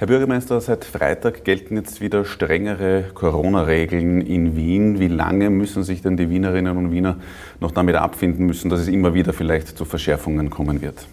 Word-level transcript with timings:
Herr 0.00 0.06
Bürgermeister, 0.06 0.60
seit 0.60 0.84
Freitag 0.84 1.42
gelten 1.42 1.74
jetzt 1.74 2.00
wieder 2.00 2.24
strengere 2.24 3.06
Corona-Regeln 3.14 4.20
in 4.20 4.54
Wien. 4.54 5.00
Wie 5.00 5.08
lange 5.08 5.50
müssen 5.50 5.82
sich 5.82 6.02
denn 6.02 6.16
die 6.16 6.30
Wienerinnen 6.30 6.76
und 6.76 6.92
Wiener 6.92 7.16
noch 7.58 7.72
damit 7.72 7.96
abfinden 7.96 8.46
müssen, 8.46 8.70
dass 8.70 8.78
es 8.78 8.86
immer 8.86 9.14
wieder 9.14 9.32
vielleicht 9.32 9.76
zu 9.76 9.84
Verschärfungen 9.84 10.50
kommen 10.50 10.82
wird? 10.82 11.04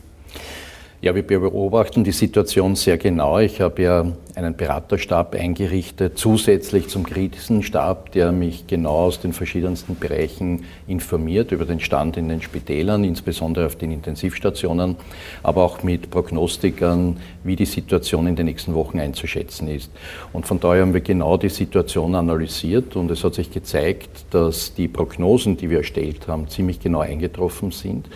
Ja, 1.05 1.13
wir 1.13 1.21
beobachten 1.21 2.03
die 2.03 2.11
Situation 2.11 2.75
sehr 2.75 2.97
genau. 2.97 3.37
Ich 3.37 3.61
habe 3.61 3.79
ja 3.83 4.11
einen 4.33 4.55
Beraterstab 4.55 5.35
eingerichtet, 5.35 6.17
zusätzlich 6.17 6.87
zum 6.87 7.05
Krisenstab, 7.05 8.11
der 8.13 8.31
mich 8.31 8.65
genau 8.65 9.05
aus 9.05 9.19
den 9.19 9.31
verschiedensten 9.31 9.97
Bereichen 9.97 10.63
informiert 10.87 11.51
über 11.51 11.65
den 11.65 11.79
Stand 11.79 12.17
in 12.17 12.27
den 12.27 12.41
Spitälern, 12.41 13.03
insbesondere 13.03 13.67
auf 13.67 13.75
den 13.75 13.91
Intensivstationen, 13.91 14.95
aber 15.43 15.63
auch 15.63 15.83
mit 15.83 16.09
Prognostikern, 16.09 17.17
wie 17.43 17.55
die 17.55 17.65
Situation 17.65 18.25
in 18.25 18.35
den 18.35 18.47
nächsten 18.47 18.73
Wochen 18.73 18.97
einzuschätzen 18.97 19.67
ist. 19.67 19.91
Und 20.33 20.47
von 20.47 20.59
daher 20.59 20.81
haben 20.81 20.95
wir 20.95 21.01
genau 21.01 21.37
die 21.37 21.49
Situation 21.49 22.15
analysiert 22.15 22.95
und 22.95 23.11
es 23.11 23.23
hat 23.23 23.35
sich 23.35 23.51
gezeigt, 23.51 24.25
dass 24.31 24.73
die 24.73 24.87
Prognosen, 24.87 25.55
die 25.55 25.69
wir 25.69 25.77
erstellt 25.77 26.27
haben, 26.27 26.47
ziemlich 26.47 26.79
genau 26.79 27.01
eingetroffen 27.01 27.69
sind. 27.69 28.09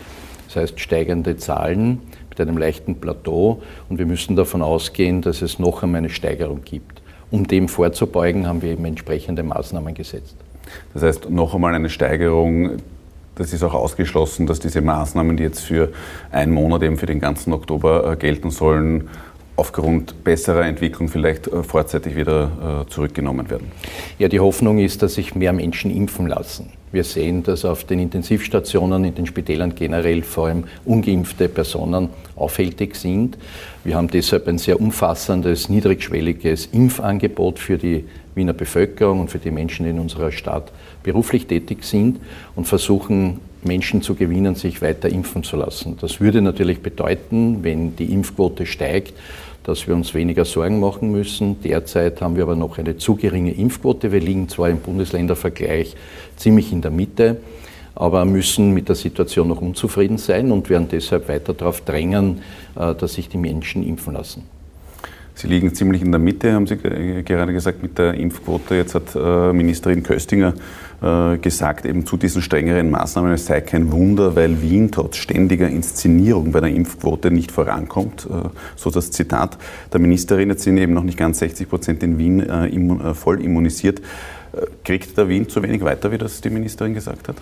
Das 0.48 0.56
heißt, 0.56 0.80
steigende 0.80 1.38
Zahlen 1.38 2.00
mit 2.40 2.48
einem 2.48 2.58
leichten 2.58 2.96
Plateau 2.96 3.62
und 3.90 4.00
wir 4.00 4.06
müssen 4.06 4.36
davon 4.36 4.62
ausgehen, 4.62 5.22
dass 5.22 5.42
es 5.42 5.60
noch 5.60 5.84
einmal 5.84 6.00
eine 6.00 6.10
Steigerung 6.10 6.62
gibt. 6.64 7.02
Um 7.32 7.46
dem 7.46 7.68
vorzubeugen, 7.68 8.48
haben 8.48 8.62
wir 8.62 8.72
eben 8.72 8.86
entsprechende 8.86 9.44
Maßnahmen 9.44 9.94
gesetzt. 9.94 10.36
Das 10.94 11.04
heißt, 11.04 11.30
noch 11.30 11.54
einmal 11.54 11.76
eine 11.76 11.90
Steigerung. 11.90 12.78
Das 13.36 13.54
ist 13.54 13.64
auch 13.64 13.74
ausgeschlossen, 13.74 14.48
dass 14.48 14.60
diese 14.60 14.82
Maßnahmen, 14.82 15.38
die 15.38 15.44
jetzt 15.44 15.62
für 15.62 15.90
einen 16.32 16.52
Monat, 16.52 16.82
eben 16.82 16.98
für 16.98 17.06
den 17.06 17.20
ganzen 17.20 17.54
Oktober 17.54 18.12
äh, 18.12 18.16
gelten 18.16 18.50
sollen, 18.50 19.10
aufgrund 19.60 20.24
besserer 20.24 20.66
Entwicklung 20.66 21.10
vielleicht 21.10 21.48
äh, 21.48 21.64
vorzeitig 21.64 22.16
wieder 22.16 22.86
äh, 22.88 22.90
zurückgenommen 22.90 23.50
werden? 23.50 23.72
Ja, 24.18 24.30
die 24.30 24.40
Hoffnung 24.40 24.80
ist, 24.80 25.02
dass 25.04 25.16
sich 25.16 25.36
mehr 25.36 25.52
Menschen 25.52 25.92
impfen 25.92 26.28
lassen. 26.28 26.72
Wir 26.92 27.04
sehen, 27.04 27.44
dass 27.44 27.66
auf 27.66 27.84
den 27.84 28.00
Intensivstationen, 28.00 29.04
in 29.04 29.14
den 29.14 29.28
Spitälern 29.28 29.76
generell 29.76 30.24
vor 30.24 30.48
allem 30.48 30.64
ungeimpfte 30.86 31.48
Personen 31.50 32.10
auffällig 32.36 32.96
sind. 32.96 33.38
Wir 33.84 33.96
haben 33.96 34.08
deshalb 34.08 34.48
ein 34.48 34.58
sehr 34.58 34.82
umfassendes, 34.82 35.70
niedrigschwelliges 35.70 36.68
Impfangebot 36.68 37.60
für 37.60 37.78
die 37.78 38.06
Wiener 38.34 38.54
Bevölkerung 38.54 39.20
und 39.20 39.30
für 39.30 39.40
die 39.40 39.52
Menschen, 39.52 39.84
die 39.84 39.92
in 39.92 40.00
unserer 40.00 40.32
Stadt 40.32 40.72
beruflich 41.04 41.46
tätig 41.46 41.84
sind 41.84 42.20
und 42.56 42.68
versuchen, 42.68 43.40
Menschen 43.64 44.02
zu 44.02 44.16
gewinnen, 44.16 44.56
sich 44.56 44.82
weiter 44.82 45.10
impfen 45.10 45.44
zu 45.44 45.58
lassen. 45.58 45.98
Das 46.00 46.22
würde 46.22 46.42
natürlich 46.42 46.82
bedeuten, 46.82 47.64
wenn 47.64 47.96
die 47.96 48.12
Impfquote 48.14 48.66
steigt, 48.66 49.14
dass 49.70 49.88
wir 49.88 49.94
uns 49.94 50.16
weniger 50.16 50.46
Sorgen 50.46 50.80
machen 50.80 51.12
müssen. 51.12 51.62
Derzeit 51.62 52.22
haben 52.22 52.36
wir 52.36 52.44
aber 52.44 52.56
noch 52.56 52.80
eine 52.80 52.98
zu 52.98 53.16
geringe 53.16 53.52
Impfquote. 53.52 54.12
Wir 54.12 54.20
liegen 54.20 54.50
zwar 54.50 54.70
im 54.70 54.80
Bundesländervergleich 54.80 55.96
ziemlich 56.36 56.74
in 56.74 56.82
der 56.82 56.90
Mitte, 56.90 57.38
aber 57.94 58.26
müssen 58.26 58.74
mit 58.74 58.90
der 58.90 58.96
Situation 58.96 59.48
noch 59.48 59.62
unzufrieden 59.62 60.18
sein 60.18 60.52
und 60.52 60.72
werden 60.72 60.88
deshalb 60.92 61.30
weiter 61.30 61.54
darauf 61.54 61.82
drängen, 61.82 62.42
äh, 62.76 62.96
dass 62.96 63.14
sich 63.14 63.30
die 63.30 63.38
Menschen 63.38 63.88
impfen 63.88 64.14
lassen. 64.14 64.59
Sie 65.40 65.48
liegen 65.48 65.74
ziemlich 65.74 66.02
in 66.02 66.12
der 66.12 66.20
Mitte, 66.20 66.52
haben 66.52 66.68
Sie 66.68 66.76
gerade 66.76 67.54
gesagt, 67.54 67.82
mit 67.82 67.98
der 67.98 68.14
Impfquote. 68.16 68.76
Jetzt 68.76 68.94
hat 68.94 69.16
äh, 69.16 69.54
Ministerin 69.54 70.04
Köstinger 70.04 70.54
äh, 71.02 71.38
gesagt, 71.38 71.86
eben 71.86 72.06
zu 72.06 72.18
diesen 72.18 72.42
strengeren 72.42 72.90
Maßnahmen, 72.90 73.32
es 73.32 73.46
sei 73.46 73.62
kein 73.62 73.90
Wunder, 73.94 74.36
weil 74.36 74.62
Wien 74.62 74.92
trotz 74.92 75.16
ständiger 75.16 75.70
Inszenierung 75.70 76.52
bei 76.52 76.60
der 76.60 76.72
Impfquote 76.72 77.32
nicht 77.32 77.54
vorankommt. 77.54 78.28
Äh, 78.30 78.50
so 78.76 78.90
das 78.90 79.12
Zitat 79.12 79.58
der 79.94 80.02
Ministerin. 80.02 80.50
Jetzt 80.50 80.64
sind 80.64 80.78
eben 80.78 80.94
noch 80.94 81.04
nicht 81.04 81.18
ganz 81.18 81.40
60 81.40 81.70
Prozent 81.70 82.04
in 82.04 82.18
Wien 82.18 82.46
voll 83.14 83.42
immunisiert. 83.42 84.02
Kriegt 84.84 85.18
der 85.18 85.30
Wien 85.30 85.48
zu 85.48 85.64
wenig 85.64 85.82
weiter, 85.82 86.12
wie 86.12 86.18
das 86.18 86.42
die 86.42 86.50
Ministerin 86.50 86.94
gesagt 86.94 87.30
hat? 87.30 87.38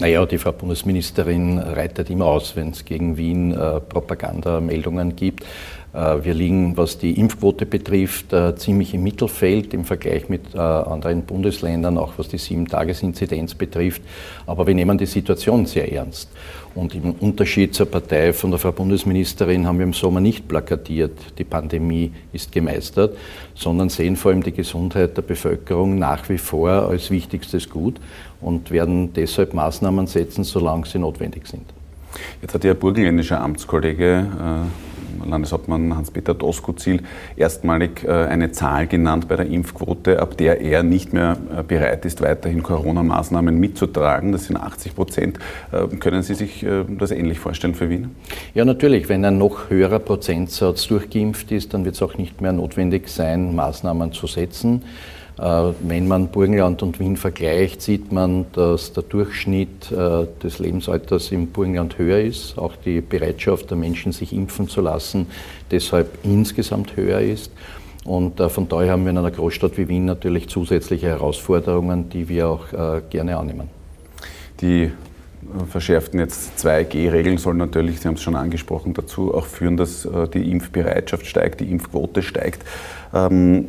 Naja, 0.00 0.26
die 0.26 0.38
Frau 0.38 0.50
Bundesministerin 0.50 1.58
reitet 1.58 2.10
immer 2.10 2.26
aus, 2.26 2.56
wenn 2.56 2.70
es 2.70 2.84
gegen 2.84 3.16
Wien 3.16 3.52
äh, 3.52 3.78
Propagandameldungen 3.80 5.14
gibt. 5.14 5.44
Äh, 5.94 6.24
wir 6.24 6.34
liegen, 6.34 6.76
was 6.76 6.98
die 6.98 7.18
Impfquote 7.18 7.66
betrifft, 7.66 8.32
äh, 8.32 8.56
ziemlich 8.56 8.94
im 8.94 9.04
Mittelfeld 9.04 9.72
im 9.72 9.84
Vergleich 9.84 10.28
mit 10.28 10.54
äh, 10.54 10.58
anderen 10.58 11.22
Bundesländern, 11.22 11.96
auch 11.98 12.14
was 12.16 12.28
die 12.28 12.38
Sieben-Tages-Inzidenz 12.38 13.54
betrifft. 13.54 14.02
Aber 14.46 14.66
wir 14.66 14.74
nehmen 14.74 14.98
die 14.98 15.06
Situation 15.06 15.66
sehr 15.66 15.90
ernst. 15.92 16.30
Und 16.74 16.94
im 16.96 17.12
Unterschied 17.12 17.72
zur 17.74 17.86
Partei 17.86 18.32
von 18.32 18.50
der 18.50 18.58
Frau 18.58 18.72
Bundesministerin 18.72 19.64
haben 19.66 19.78
wir 19.78 19.86
im 19.86 19.92
Sommer 19.92 20.20
nicht 20.20 20.48
plakatiert, 20.48 21.12
die 21.38 21.44
Pandemie 21.44 22.10
ist 22.32 22.50
gemeistert, 22.50 23.16
sondern 23.54 23.88
sehen 23.88 24.16
vor 24.16 24.32
allem 24.32 24.42
die 24.42 24.50
Gesundheit 24.50 25.16
der 25.16 25.22
Bevölkerung 25.22 25.96
nach 26.00 26.28
wie 26.28 26.38
vor 26.38 26.70
als 26.70 27.12
wichtigstes 27.12 27.70
Gut 27.70 28.00
und 28.40 28.72
werden 28.72 29.12
deshalb 29.12 29.54
Maßnahmen 29.54 30.08
setzen, 30.08 30.42
solange 30.42 30.86
sie 30.86 30.98
notwendig 30.98 31.46
sind. 31.46 31.62
Jetzt 32.42 32.54
hat 32.54 32.64
Ihr 32.64 32.74
burgenländischer 32.74 33.40
Amtskollege 33.40 34.26
Landeshauptmann 35.24 35.96
Hans-Peter 35.96 36.34
Doskozil 36.34 37.02
erstmalig 37.36 38.04
äh, 38.04 38.10
eine 38.10 38.52
Zahl 38.52 38.86
genannt 38.86 39.28
bei 39.28 39.36
der 39.36 39.46
Impfquote, 39.46 40.20
ab 40.20 40.36
der 40.36 40.60
er 40.60 40.82
nicht 40.82 41.12
mehr 41.12 41.36
äh, 41.56 41.62
bereit 41.62 42.04
ist, 42.04 42.20
weiterhin 42.22 42.62
Corona-Maßnahmen 42.62 43.58
mitzutragen. 43.58 44.32
Das 44.32 44.44
sind 44.44 44.56
80 44.56 44.94
Prozent. 44.94 45.38
Äh, 45.72 45.96
können 45.96 46.22
Sie 46.22 46.34
sich 46.34 46.66
das 46.98 47.10
ähnlich 47.10 47.38
vorstellen 47.38 47.74
für 47.74 47.90
Wien? 47.90 48.14
Ja, 48.54 48.64
natürlich. 48.64 49.08
Wenn 49.08 49.24
ein 49.24 49.38
noch 49.38 49.70
höherer 49.70 49.98
Prozentsatz 49.98 50.86
durchgeimpft 50.86 51.52
ist, 51.52 51.74
dann 51.74 51.84
wird 51.84 51.94
es 51.94 52.02
auch 52.02 52.16
nicht 52.16 52.40
mehr 52.40 52.52
notwendig 52.52 53.08
sein, 53.08 53.54
Maßnahmen 53.54 54.12
zu 54.12 54.26
setzen. 54.26 54.82
Äh, 55.38 55.72
wenn 55.82 56.06
man 56.06 56.28
Burgenland 56.28 56.82
und 56.82 57.00
Wien 57.00 57.16
vergleicht, 57.16 57.82
sieht 57.82 58.12
man, 58.12 58.46
dass 58.52 58.92
der 58.92 59.02
Durchschnitt 59.02 59.90
äh, 59.90 60.26
des 60.42 60.60
Lebensalters 60.60 61.32
im 61.32 61.48
Burgenland 61.48 61.98
höher 61.98 62.20
ist, 62.20 62.56
auch 62.56 62.76
die 62.76 63.00
Bereitschaft 63.00 63.70
der 63.70 63.76
Menschen, 63.76 64.12
sich 64.12 64.32
impfen 64.32 64.68
zu 64.68 64.80
lassen, 64.80 65.26
deshalb 65.70 66.18
insgesamt 66.22 66.96
höher 66.96 67.20
ist. 67.20 67.50
Und 68.04 68.38
äh, 68.38 68.48
von 68.48 68.68
daher 68.68 68.92
haben 68.92 69.04
wir 69.04 69.10
in 69.10 69.18
einer 69.18 69.30
Großstadt 69.32 69.76
wie 69.76 69.88
Wien 69.88 70.04
natürlich 70.04 70.48
zusätzliche 70.48 71.08
Herausforderungen, 71.08 72.08
die 72.10 72.28
wir 72.28 72.48
auch 72.48 72.66
gerne 73.10 73.36
annehmen. 73.36 73.68
Die 74.60 74.90
verschärften 75.68 76.20
jetzt 76.20 76.64
2G-Regeln 76.64 77.38
sollen 77.38 77.56
natürlich, 77.56 78.00
Sie 78.00 78.08
haben 78.08 78.14
es 78.14 78.22
schon 78.22 78.36
angesprochen, 78.36 78.94
dazu 78.94 79.34
auch 79.34 79.46
führen, 79.46 79.76
dass 79.76 80.08
die 80.32 80.50
Impfbereitschaft 80.50 81.26
steigt, 81.26 81.60
die 81.60 81.70
Impfquote 81.70 82.22
steigt. 82.22 82.62
Ähm, 83.12 83.66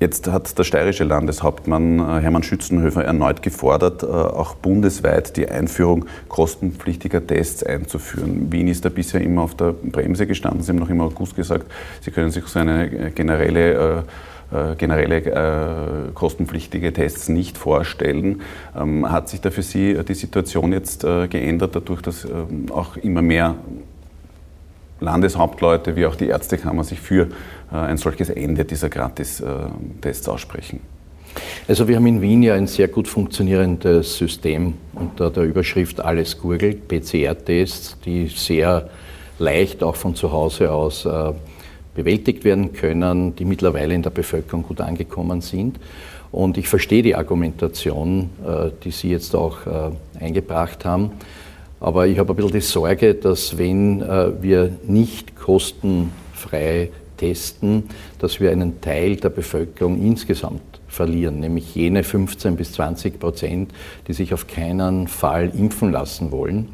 Jetzt 0.00 0.26
hat 0.28 0.58
der 0.58 0.64
steirische 0.64 1.04
Landeshauptmann 1.04 2.00
äh, 2.00 2.20
Hermann 2.20 2.42
Schützenhöfer 2.42 3.04
erneut 3.04 3.42
gefordert, 3.42 4.02
äh, 4.02 4.06
auch 4.06 4.54
bundesweit 4.56 5.36
die 5.36 5.48
Einführung 5.48 6.06
kostenpflichtiger 6.28 7.24
Tests 7.24 7.62
einzuführen. 7.62 8.50
Wien 8.50 8.68
ist 8.68 8.84
da 8.84 8.88
bisher 8.88 9.20
immer 9.20 9.42
auf 9.42 9.54
der 9.54 9.72
Bremse 9.72 10.26
gestanden. 10.26 10.62
Sie 10.62 10.72
haben 10.72 10.78
noch 10.78 10.90
im 10.90 11.00
August 11.00 11.36
gesagt, 11.36 11.70
Sie 12.00 12.10
können 12.10 12.30
sich 12.30 12.44
so 12.46 12.58
eine 12.58 13.12
generelle 13.12 14.04
äh, 14.52 14.74
generelle 14.76 15.16
äh, 15.16 16.12
kostenpflichtige 16.12 16.92
Tests 16.92 17.28
nicht 17.28 17.56
vorstellen. 17.56 18.42
Ähm, 18.76 19.10
hat 19.10 19.28
sich 19.28 19.40
da 19.40 19.50
für 19.50 19.62
Sie 19.62 19.98
die 20.06 20.14
Situation 20.14 20.72
jetzt 20.72 21.02
äh, 21.02 21.28
geändert, 21.28 21.74
dadurch, 21.74 22.02
dass 22.02 22.24
ähm, 22.24 22.66
auch 22.70 22.96
immer 22.98 23.22
mehr 23.22 23.56
Landeshauptleute 25.04 25.96
wie 25.96 26.06
auch 26.06 26.16
die 26.16 26.26
Ärztekammer 26.26 26.84
sich 26.84 27.00
für 27.00 27.28
äh, 27.72 27.76
ein 27.76 27.96
solches 27.96 28.30
Ende 28.30 28.64
dieser 28.64 28.88
Gratis-Tests 28.88 30.28
aussprechen? 30.28 30.80
Also 31.66 31.88
wir 31.88 31.96
haben 31.96 32.06
in 32.06 32.20
Wien 32.20 32.42
ja 32.42 32.54
ein 32.54 32.66
sehr 32.66 32.88
gut 32.88 33.08
funktionierendes 33.08 34.16
System 34.16 34.74
unter 34.94 35.30
der 35.30 35.44
Überschrift 35.44 36.00
Alles 36.00 36.38
gurgelt, 36.38 36.88
PCR-Tests, 36.88 37.98
die 38.04 38.28
sehr 38.28 38.88
leicht 39.38 39.82
auch 39.82 39.96
von 39.96 40.14
zu 40.14 40.30
Hause 40.30 40.70
aus 40.70 41.04
äh, 41.04 41.32
bewältigt 41.94 42.44
werden 42.44 42.72
können, 42.72 43.34
die 43.36 43.44
mittlerweile 43.44 43.94
in 43.94 44.02
der 44.02 44.10
Bevölkerung 44.10 44.62
gut 44.62 44.80
angekommen 44.80 45.40
sind. 45.40 45.78
Und 46.30 46.58
ich 46.58 46.68
verstehe 46.68 47.02
die 47.02 47.14
Argumentation, 47.14 48.30
äh, 48.44 48.70
die 48.82 48.90
Sie 48.90 49.10
jetzt 49.10 49.34
auch 49.34 49.58
eingebracht 50.18 50.84
haben. 50.84 51.12
Aber 51.80 52.06
ich 52.06 52.18
habe 52.18 52.32
ein 52.32 52.36
bisschen 52.36 52.52
die 52.52 52.60
Sorge, 52.60 53.14
dass 53.14 53.58
wenn 53.58 54.00
wir 54.00 54.70
nicht 54.86 55.36
kostenfrei 55.36 56.90
testen, 57.16 57.84
dass 58.18 58.40
wir 58.40 58.50
einen 58.50 58.80
Teil 58.80 59.16
der 59.16 59.28
Bevölkerung 59.30 60.00
insgesamt 60.00 60.62
verlieren, 60.88 61.40
nämlich 61.40 61.74
jene 61.74 62.04
15 62.04 62.56
bis 62.56 62.72
20 62.72 63.18
Prozent, 63.18 63.72
die 64.06 64.12
sich 64.12 64.32
auf 64.32 64.46
keinen 64.46 65.08
Fall 65.08 65.50
impfen 65.56 65.92
lassen 65.92 66.30
wollen. 66.30 66.68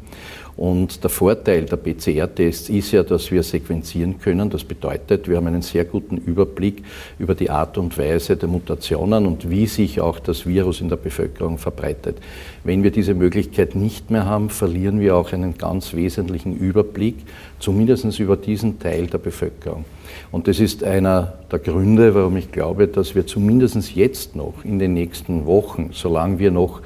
Und 0.57 1.03
der 1.03 1.09
Vorteil 1.09 1.65
der 1.65 1.77
PCR-Tests 1.77 2.69
ist 2.69 2.91
ja, 2.91 3.03
dass 3.03 3.31
wir 3.31 3.43
sequenzieren 3.43 4.19
können. 4.19 4.49
Das 4.49 4.63
bedeutet, 4.63 5.27
wir 5.27 5.37
haben 5.37 5.47
einen 5.47 5.61
sehr 5.61 5.85
guten 5.85 6.17
Überblick 6.17 6.83
über 7.19 7.35
die 7.35 7.49
Art 7.49 7.77
und 7.77 7.97
Weise 7.97 8.35
der 8.35 8.49
Mutationen 8.49 9.25
und 9.25 9.49
wie 9.49 9.65
sich 9.65 10.01
auch 10.01 10.19
das 10.19 10.45
Virus 10.45 10.81
in 10.81 10.89
der 10.89 10.97
Bevölkerung 10.97 11.57
verbreitet. 11.57 12.17
Wenn 12.63 12.83
wir 12.83 12.91
diese 12.91 13.13
Möglichkeit 13.13 13.75
nicht 13.75 14.11
mehr 14.11 14.25
haben, 14.25 14.49
verlieren 14.49 14.99
wir 14.99 15.15
auch 15.15 15.31
einen 15.33 15.57
ganz 15.57 15.93
wesentlichen 15.93 16.55
Überblick, 16.55 17.15
zumindest 17.59 18.19
über 18.19 18.37
diesen 18.37 18.79
Teil 18.79 19.07
der 19.07 19.17
Bevölkerung. 19.17 19.85
Und 20.31 20.47
das 20.47 20.59
ist 20.59 20.83
einer 20.83 21.33
der 21.51 21.59
Gründe, 21.59 22.13
warum 22.15 22.37
ich 22.37 22.51
glaube, 22.51 22.87
dass 22.87 23.15
wir 23.15 23.25
zumindest 23.25 23.95
jetzt 23.95 24.35
noch 24.35 24.53
in 24.63 24.79
den 24.79 24.93
nächsten 24.93 25.45
Wochen, 25.45 25.89
solange 25.93 26.39
wir 26.39 26.51
noch 26.51 26.81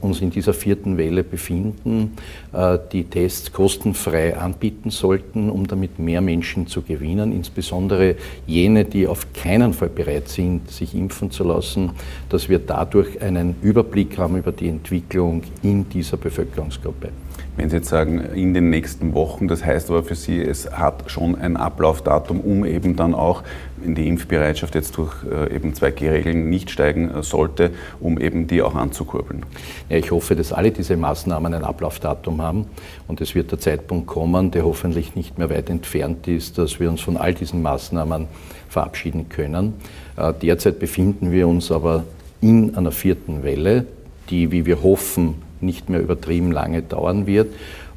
uns 0.00 0.20
in 0.20 0.30
dieser 0.30 0.52
vierten 0.52 0.96
Welle 0.98 1.24
befinden, 1.24 2.16
äh, 2.52 2.78
die 2.92 3.04
Tests 3.04 3.52
kostenfrei 3.52 4.36
anbieten 4.36 4.90
sollten, 4.90 5.50
um 5.50 5.66
damit 5.66 5.98
mehr 5.98 6.20
Menschen 6.20 6.66
zu 6.66 6.82
gewinnen, 6.82 7.32
insbesondere 7.32 8.16
jene, 8.46 8.84
die 8.84 9.06
auf 9.06 9.32
keinen 9.32 9.72
Fall 9.72 9.88
bereit 9.88 10.28
sind, 10.28 10.70
sich 10.70 10.94
impfen 10.94 11.30
zu 11.30 11.44
lassen, 11.44 11.90
dass 12.28 12.48
wir 12.48 12.58
dadurch 12.58 13.20
einen 13.22 13.56
Überblick 13.62 14.18
haben 14.18 14.36
über 14.36 14.52
die 14.52 14.68
Entwicklung 14.68 15.42
in 15.62 15.88
dieser 15.88 16.16
Bevölkerungsgruppe. 16.16 17.10
Wenn 17.58 17.70
Sie 17.70 17.76
jetzt 17.78 17.88
sagen, 17.88 18.20
in 18.36 18.54
den 18.54 18.70
nächsten 18.70 19.14
Wochen, 19.14 19.48
das 19.48 19.64
heißt 19.64 19.90
aber 19.90 20.04
für 20.04 20.14
Sie, 20.14 20.40
es 20.40 20.70
hat 20.70 21.10
schon 21.10 21.34
ein 21.34 21.56
Ablaufdatum, 21.56 22.38
um 22.38 22.64
eben 22.64 22.94
dann 22.94 23.16
auch, 23.16 23.42
wenn 23.78 23.96
die 23.96 24.06
Impfbereitschaft 24.06 24.76
jetzt 24.76 24.96
durch 24.96 25.12
äh, 25.24 25.52
eben 25.52 25.72
2G-Regeln 25.72 26.48
nicht 26.48 26.70
steigen 26.70 27.10
äh, 27.12 27.24
sollte, 27.24 27.72
um 27.98 28.20
eben 28.20 28.46
die 28.46 28.62
auch 28.62 28.76
anzukurbeln. 28.76 29.44
Ja, 29.88 29.96
ich 29.96 30.12
hoffe, 30.12 30.36
dass 30.36 30.52
alle 30.52 30.70
diese 30.70 30.96
Maßnahmen 30.96 31.52
ein 31.52 31.64
Ablaufdatum 31.64 32.40
haben 32.40 32.66
und 33.08 33.20
es 33.20 33.34
wird 33.34 33.50
der 33.50 33.58
Zeitpunkt 33.58 34.06
kommen, 34.06 34.52
der 34.52 34.64
hoffentlich 34.64 35.16
nicht 35.16 35.36
mehr 35.36 35.50
weit 35.50 35.68
entfernt 35.68 36.28
ist, 36.28 36.58
dass 36.58 36.78
wir 36.78 36.88
uns 36.88 37.00
von 37.00 37.16
all 37.16 37.34
diesen 37.34 37.60
Maßnahmen 37.62 38.28
verabschieden 38.68 39.28
können. 39.28 39.74
Äh, 40.16 40.32
derzeit 40.40 40.78
befinden 40.78 41.32
wir 41.32 41.48
uns 41.48 41.72
aber 41.72 42.04
in 42.40 42.76
einer 42.76 42.92
vierten 42.92 43.42
Welle, 43.42 43.84
die, 44.30 44.52
wie 44.52 44.64
wir 44.64 44.80
hoffen, 44.84 45.47
nicht 45.62 45.90
mehr 45.90 46.00
übertrieben 46.00 46.52
lange 46.52 46.82
dauern 46.82 47.26
wird. 47.26 47.48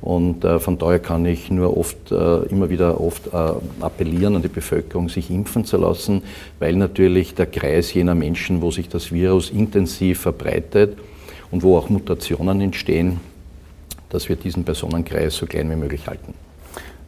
Und 0.02 0.44
äh, 0.44 0.60
von 0.60 0.80
daher 0.80 1.00
kann 1.00 1.26
ich 1.26 1.52
nur 1.52 1.78
oft, 1.78 2.12
äh, 2.12 2.44
immer 2.46 2.70
wieder 2.70 3.00
oft 3.00 3.28
äh, 3.28 3.54
appellieren 3.82 4.36
an 4.36 4.42
die 4.42 4.48
Bevölkerung, 4.48 5.10
sich 5.10 5.30
impfen 5.30 5.64
zu 5.64 5.78
lassen, 5.78 6.24
weil 6.60 6.76
natürlich 6.76 7.36
der 7.36 7.46
Kreis 7.46 7.94
jener 7.94 8.16
Menschen, 8.16 8.62
wo 8.64 8.72
sich 8.72 8.90
das 8.90 9.12
Virus 9.12 9.52
intensiv 9.52 10.22
verbreitet 10.22 10.98
und 11.52 11.62
wo 11.62 11.78
auch 11.78 11.90
Mutationen 11.90 12.62
entstehen, 12.62 13.20
dass 14.10 14.28
wir 14.28 14.36
diesen 14.36 14.64
Personenkreis 14.64 15.36
so 15.36 15.46
klein 15.46 15.70
wie 15.70 15.76
möglich 15.76 16.08
halten. 16.08 16.34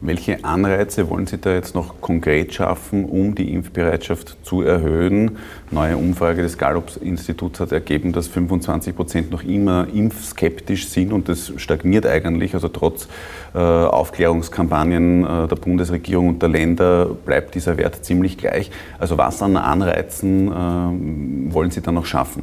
Welche 0.06 0.44
Anreize 0.44 1.08
wollen 1.08 1.26
Sie 1.26 1.38
da 1.38 1.54
jetzt 1.54 1.74
noch 1.74 2.02
konkret 2.02 2.52
schaffen, 2.52 3.06
um 3.06 3.34
die 3.34 3.54
Impfbereitschaft 3.54 4.36
zu 4.44 4.60
erhöhen? 4.60 5.38
Neue 5.70 5.96
Umfrage 5.96 6.42
des 6.42 6.58
Gallup-Instituts 6.58 7.58
hat 7.58 7.72
ergeben, 7.72 8.12
dass 8.12 8.28
25 8.28 8.94
Prozent 8.94 9.30
noch 9.30 9.42
immer 9.42 9.86
impfskeptisch 9.90 10.88
sind 10.88 11.10
und 11.10 11.30
das 11.30 11.54
stagniert 11.56 12.04
eigentlich. 12.04 12.52
Also 12.52 12.68
trotz 12.68 13.08
äh, 13.54 13.58
Aufklärungskampagnen 13.58 15.24
äh, 15.24 15.48
der 15.48 15.56
Bundesregierung 15.56 16.28
und 16.28 16.42
der 16.42 16.50
Länder 16.50 17.06
bleibt 17.06 17.54
dieser 17.54 17.78
Wert 17.78 18.04
ziemlich 18.04 18.36
gleich. 18.36 18.70
Also 18.98 19.16
was 19.16 19.40
an 19.40 19.56
Anreizen 19.56 20.48
äh, 20.48 21.54
wollen 21.54 21.70
Sie 21.70 21.80
da 21.80 21.92
noch 21.92 22.04
schaffen? 22.04 22.42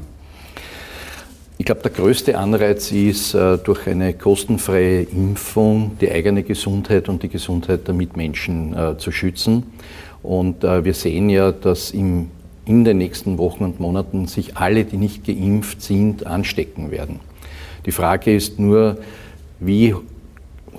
Ich 1.62 1.66
glaube, 1.66 1.82
der 1.84 1.92
größte 1.92 2.40
Anreiz 2.40 2.92
ist, 2.92 3.36
äh, 3.36 3.60
durch 3.60 3.86
eine 3.86 4.16
kostenfreie 4.16 5.04
Impfung 5.04 5.96
die 6.02 6.12
eigene 6.12 6.42
Gesundheit 6.42 7.08
und 7.08 7.22
die 7.22 7.30
Gesundheit 7.30 7.88
der 7.88 7.94
Mitmenschen 7.94 8.76
äh, 8.76 8.98
zu 8.98 9.12
schützen. 9.12 9.72
Und 10.24 10.64
äh, 10.64 10.84
wir 10.84 10.96
sehen 10.96 11.30
ja, 11.30 11.52
dass 11.52 11.92
in 11.92 12.32
den 12.66 12.98
nächsten 12.98 13.38
Wochen 13.38 13.64
und 13.64 13.80
Monaten 13.80 14.26
sich 14.26 14.58
alle, 14.58 14.86
die 14.86 14.98
nicht 14.98 15.24
geimpft 15.24 15.84
sind, 15.84 16.26
anstecken 16.26 16.90
werden. 16.90 17.20
Die 17.86 17.92
Frage 17.92 18.36
ist 18.36 18.58
nur, 18.58 18.98
wie 19.60 19.94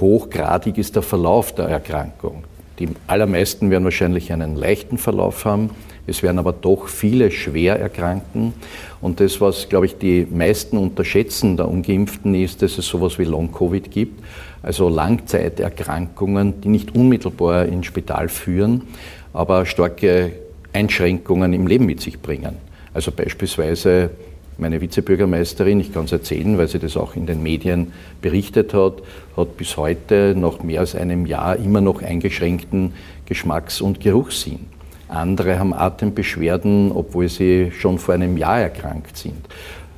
hochgradig 0.01 0.79
ist 0.79 0.97
der 0.97 1.03
Verlauf 1.03 1.55
der 1.55 1.67
Erkrankung. 1.67 2.43
Die 2.81 2.89
allermeisten 3.07 3.71
werden 3.71 3.85
wahrscheinlich 3.85 4.33
einen 4.33 4.57
leichten 4.57 4.99
Verlauf 4.99 5.45
haben. 5.45 5.71
Es 6.07 6.23
werden 6.23 6.39
aber 6.39 6.53
doch 6.53 6.89
viele 6.89 7.31
schwer 7.31 7.79
erkranken. 7.79 8.55
Und 9.01 9.21
das, 9.21 9.41
was, 9.41 9.69
glaube 9.69 9.87
ich, 9.87 9.99
die 9.99 10.27
meisten 10.31 10.77
unterschätzen 10.77 11.57
der 11.57 11.69
Ungeimpften, 11.69 12.35
ist, 12.35 12.63
dass 12.63 12.79
es 12.79 12.87
sowas 12.87 13.19
wie 13.19 13.25
Long-Covid 13.25 13.91
gibt, 13.91 14.23
also 14.63 14.89
Langzeiterkrankungen, 14.89 16.61
die 16.61 16.69
nicht 16.69 16.95
unmittelbar 16.95 17.67
ins 17.67 17.87
Spital 17.87 18.29
führen, 18.29 18.83
aber 19.33 19.65
starke 19.65 20.33
Einschränkungen 20.73 21.53
im 21.53 21.67
Leben 21.67 21.87
mit 21.87 22.01
sich 22.01 22.21
bringen. 22.21 22.57
Also 22.95 23.13
beispielsweise 23.13 24.11
meine 24.59 24.81
Vizebürgermeisterin, 24.81 25.81
ich 25.81 25.93
kann 25.93 26.05
es 26.05 26.13
erzählen, 26.13 26.59
weil 26.59 26.69
sie 26.69 26.79
das 26.79 26.97
auch 26.97 27.17
in 27.17 27.27
den 27.27 27.43
Medien 27.43 27.93
berichtet 28.21 28.75
hat, 28.75 29.03
hat 29.37 29.57
bis 29.57 29.77
heute 29.77 30.35
nach 30.37 30.63
mehr 30.63 30.81
als 30.81 30.95
einem 30.95 31.27
Jahr 31.27 31.57
immer 31.57 31.81
noch 31.81 32.03
eingeschränkten 32.03 32.93
Geschmacks- 33.27 33.81
und 33.81 34.01
Geruchssinn. 34.01 34.72
Andere 35.13 35.59
haben 35.59 35.75
Atembeschwerden, 35.75 36.93
obwohl 36.93 37.29
sie 37.29 37.71
schon 37.73 37.99
vor 37.99 38.15
einem 38.15 38.37
Jahr 38.37 38.61
erkrankt 38.61 39.17
sind. 39.17 39.47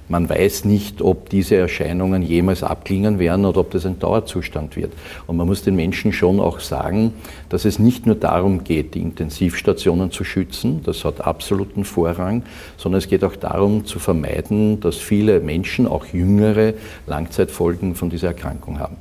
Man 0.06 0.28
weiß 0.28 0.66
nicht, 0.66 1.00
ob 1.00 1.30
diese 1.30 1.56
Erscheinungen 1.56 2.20
jemals 2.22 2.62
abklingen 2.62 3.18
werden 3.18 3.46
oder 3.46 3.60
ob 3.60 3.70
das 3.70 3.86
ein 3.86 3.98
Dauerzustand 3.98 4.76
wird. 4.76 4.92
Und 5.26 5.38
man 5.38 5.46
muss 5.46 5.62
den 5.62 5.76
Menschen 5.76 6.12
schon 6.12 6.40
auch 6.40 6.60
sagen, 6.60 7.14
dass 7.48 7.64
es 7.64 7.78
nicht 7.78 8.04
nur 8.04 8.14
darum 8.14 8.64
geht, 8.64 8.94
die 8.94 9.00
Intensivstationen 9.00 10.10
zu 10.10 10.22
schützen, 10.22 10.82
das 10.84 11.06
hat 11.06 11.22
absoluten 11.22 11.84
Vorrang, 11.84 12.42
sondern 12.76 12.98
es 12.98 13.08
geht 13.08 13.24
auch 13.24 13.36
darum 13.36 13.86
zu 13.86 13.98
vermeiden, 13.98 14.78
dass 14.80 14.96
viele 14.96 15.40
Menschen, 15.40 15.86
auch 15.86 16.04
jüngere, 16.06 16.74
Langzeitfolgen 17.06 17.94
von 17.94 18.10
dieser 18.10 18.28
Erkrankung 18.28 18.78
haben. 18.78 18.96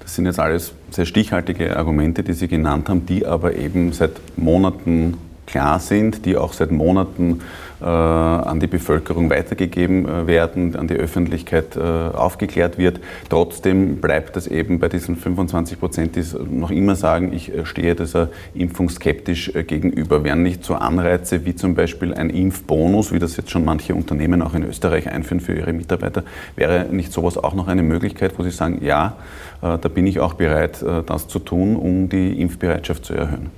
Das 0.00 0.16
sind 0.16 0.26
jetzt 0.26 0.40
alles 0.40 0.72
sehr 0.90 1.06
stichhaltige 1.06 1.76
Argumente, 1.76 2.24
die 2.24 2.32
Sie 2.32 2.48
genannt 2.48 2.88
haben, 2.88 3.06
die 3.06 3.24
aber 3.24 3.54
eben 3.54 3.92
seit 3.92 4.12
Monaten 4.36 5.16
klar 5.50 5.80
sind, 5.80 6.24
die 6.26 6.36
auch 6.36 6.52
seit 6.52 6.70
Monaten 6.70 7.40
äh, 7.80 7.86
an 7.86 8.60
die 8.60 8.66
Bevölkerung 8.66 9.30
weitergegeben 9.30 10.06
äh, 10.06 10.26
werden, 10.26 10.76
an 10.76 10.86
die 10.86 10.96
Öffentlichkeit 10.96 11.76
äh, 11.76 11.80
aufgeklärt 11.80 12.76
wird. 12.76 13.00
Trotzdem 13.30 14.02
bleibt 14.02 14.36
es 14.36 14.46
eben 14.46 14.78
bei 14.78 14.90
diesen 14.90 15.16
25 15.16 15.80
Prozent, 15.80 16.14
die 16.14 16.22
noch 16.50 16.70
immer 16.70 16.94
sagen, 16.94 17.32
ich 17.32 17.52
stehe 17.64 17.94
dieser 17.94 18.28
Impfung 18.52 18.90
skeptisch 18.90 19.50
gegenüber. 19.66 20.24
Wären 20.24 20.42
nicht 20.42 20.62
so 20.62 20.74
Anreize 20.74 21.46
wie 21.46 21.54
zum 21.54 21.74
Beispiel 21.74 22.12
ein 22.12 22.28
Impfbonus, 22.28 23.12
wie 23.12 23.18
das 23.18 23.38
jetzt 23.38 23.50
schon 23.50 23.64
manche 23.64 23.94
Unternehmen 23.94 24.42
auch 24.42 24.52
in 24.52 24.64
Österreich 24.64 25.10
einführen 25.10 25.40
für 25.40 25.54
ihre 25.54 25.72
Mitarbeiter, 25.72 26.22
wäre 26.56 26.86
nicht 26.90 27.14
sowas 27.14 27.38
auch 27.38 27.54
noch 27.54 27.68
eine 27.68 27.82
Möglichkeit, 27.82 28.38
wo 28.38 28.42
Sie 28.42 28.50
sagen, 28.50 28.84
ja, 28.84 29.16
da 29.62 29.76
bin 29.76 30.06
ich 30.06 30.20
auch 30.20 30.34
bereit, 30.34 30.84
das 31.06 31.28
zu 31.28 31.38
tun, 31.38 31.76
um 31.76 32.08
die 32.08 32.40
Impfbereitschaft 32.40 33.04
zu 33.04 33.14
erhöhen? 33.14 33.50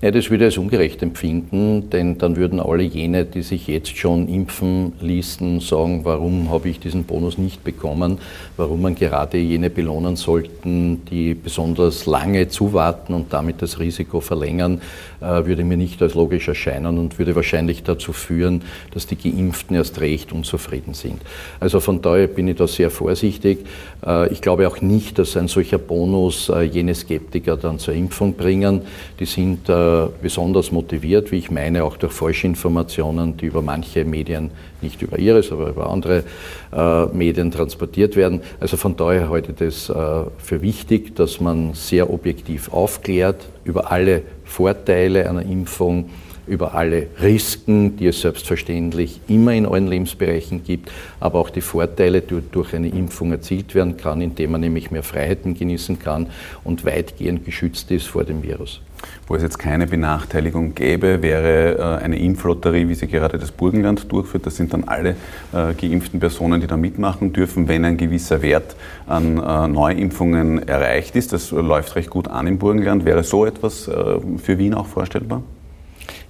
Ja, 0.00 0.10
das 0.10 0.30
würde 0.30 0.44
ich 0.44 0.56
als 0.56 0.58
ungerecht 0.58 1.02
empfinden, 1.02 1.90
denn 1.90 2.16
dann 2.16 2.36
würden 2.36 2.58
alle 2.60 2.82
jene, 2.82 3.26
die 3.26 3.42
sich 3.42 3.66
jetzt 3.66 3.96
schon 3.96 4.28
impfen 4.28 4.94
ließen, 5.00 5.60
sagen, 5.60 6.04
warum 6.04 6.50
habe 6.50 6.70
ich 6.70 6.80
diesen 6.80 7.04
Bonus 7.04 7.36
nicht 7.36 7.62
bekommen, 7.64 8.18
warum 8.56 8.80
man 8.80 8.94
gerade 8.94 9.36
jene 9.36 9.68
belohnen 9.68 10.16
sollten, 10.16 11.04
die 11.10 11.34
besonders 11.34 12.06
lange 12.06 12.48
zuwarten 12.48 13.12
und 13.12 13.32
damit 13.32 13.60
das 13.60 13.78
Risiko 13.78 14.20
verlängern, 14.20 14.80
äh, 15.20 15.44
würde 15.44 15.64
mir 15.64 15.76
nicht 15.76 16.00
als 16.00 16.14
logisch 16.14 16.48
erscheinen 16.48 16.96
und 16.98 17.18
würde 17.18 17.36
wahrscheinlich 17.36 17.82
dazu 17.82 18.14
führen, 18.14 18.62
dass 18.92 19.06
die 19.06 19.16
Geimpften 19.16 19.76
erst 19.76 20.00
recht 20.00 20.32
unzufrieden 20.32 20.94
sind. 20.94 21.20
Also 21.58 21.80
von 21.80 22.00
daher 22.00 22.26
bin 22.26 22.48
ich 22.48 22.56
da 22.56 22.66
sehr 22.66 22.90
vorsichtig. 22.90 23.58
Äh, 24.06 24.32
ich 24.32 24.40
glaube 24.40 24.66
auch 24.66 24.80
nicht, 24.80 25.18
dass 25.18 25.36
ein 25.36 25.48
solcher 25.48 25.78
Bonus 25.78 26.48
äh, 26.48 26.62
jene 26.62 26.94
Skeptiker 26.94 27.58
dann 27.58 27.78
zur 27.78 27.92
Impfung 27.92 28.34
bringen. 28.34 28.82
Die 29.18 29.26
sind 29.26 29.49
sind 29.50 29.68
äh, 29.68 30.06
besonders 30.22 30.70
motiviert, 30.70 31.32
wie 31.32 31.38
ich 31.38 31.50
meine, 31.50 31.84
auch 31.84 31.96
durch 31.96 32.12
Falschinformationen, 32.12 33.36
die 33.36 33.46
über 33.46 33.62
manche 33.62 34.04
Medien, 34.04 34.50
nicht 34.80 35.02
über 35.02 35.18
ihres, 35.18 35.50
aber 35.50 35.70
über 35.70 35.90
andere 35.90 36.24
äh, 36.72 37.06
Medien 37.06 37.50
transportiert 37.50 38.16
werden. 38.16 38.42
Also 38.60 38.76
von 38.76 38.96
daher 38.96 39.28
ich 39.34 39.56
das 39.56 39.88
äh, 39.88 40.30
für 40.38 40.62
wichtig, 40.62 41.16
dass 41.16 41.40
man 41.40 41.74
sehr 41.74 42.10
objektiv 42.10 42.72
aufklärt 42.72 43.48
über 43.64 43.90
alle 43.90 44.22
Vorteile 44.44 45.28
einer 45.28 45.42
Impfung 45.42 46.10
über 46.46 46.74
alle 46.74 47.06
Risiken, 47.22 47.96
die 47.96 48.08
es 48.08 48.22
selbstverständlich 48.22 49.20
immer 49.28 49.52
in 49.52 49.66
allen 49.66 49.86
Lebensbereichen 49.86 50.64
gibt, 50.64 50.90
aber 51.20 51.38
auch 51.38 51.50
die 51.50 51.60
Vorteile, 51.60 52.22
die 52.22 52.40
durch 52.50 52.74
eine 52.74 52.88
Impfung 52.88 53.30
erzielt 53.30 53.76
werden 53.76 53.96
kann, 53.96 54.20
indem 54.20 54.52
man 54.52 54.60
nämlich 54.62 54.90
mehr 54.90 55.04
Freiheiten 55.04 55.54
genießen 55.54 56.00
kann 56.00 56.26
und 56.64 56.84
weitgehend 56.84 57.44
geschützt 57.44 57.92
ist 57.92 58.08
vor 58.08 58.24
dem 58.24 58.42
Virus. 58.42 58.80
Wo 59.26 59.34
es 59.34 59.42
jetzt 59.42 59.58
keine 59.58 59.86
Benachteiligung 59.86 60.74
gäbe, 60.74 61.22
wäre 61.22 61.78
äh, 61.78 62.04
eine 62.04 62.18
Impflotterie, 62.18 62.88
wie 62.88 62.94
sie 62.94 63.06
gerade 63.06 63.38
das 63.38 63.52
Burgenland 63.52 64.10
durchführt. 64.10 64.46
Das 64.46 64.56
sind 64.56 64.72
dann 64.72 64.84
alle 64.84 65.16
äh, 65.52 65.74
geimpften 65.74 66.20
Personen, 66.20 66.60
die 66.60 66.66
da 66.66 66.76
mitmachen 66.76 67.32
dürfen, 67.32 67.68
wenn 67.68 67.84
ein 67.84 67.96
gewisser 67.96 68.42
Wert 68.42 68.76
an 69.06 69.38
äh, 69.38 69.68
Neuimpfungen 69.68 70.66
erreicht 70.66 71.16
ist. 71.16 71.32
Das 71.32 71.50
läuft 71.50 71.96
recht 71.96 72.10
gut 72.10 72.28
an 72.28 72.46
im 72.46 72.58
Burgenland. 72.58 73.04
Wäre 73.04 73.22
so 73.22 73.46
etwas 73.46 73.84
für 73.84 74.58
Wien 74.58 74.74
auch 74.74 74.86
vorstellbar? 74.86 75.42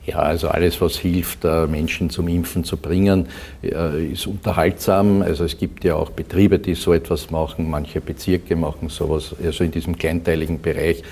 Ja, 0.07 0.21
also 0.21 0.49
alles, 0.49 0.81
was 0.81 0.97
hilft, 0.97 1.45
Menschen 1.45 2.09
zum 2.09 2.27
Impfen 2.29 2.65
zu 2.65 2.79
bringen, 2.79 3.27
äh, 3.63 4.13
ist 4.13 4.27
unterhaltsam. 4.27 5.21
Also 5.21 5.45
es 5.45 5.59
gibt 5.59 5.85
ja 5.85 5.95
auch 5.95 6.11
Betriebe, 6.11 6.59
die 6.59 6.75
so 6.75 6.95
etwas 6.95 7.31
machen, 7.31 7.69
manche 7.69 8.01
Bezirke 8.01 8.57
machen 8.57 8.89
sowas. 8.89 9.37
Also 9.45 9.63
in 9.63 9.71
diesem 9.71 9.99
kleinteiligen 9.99 10.61
Bereich 10.63 11.03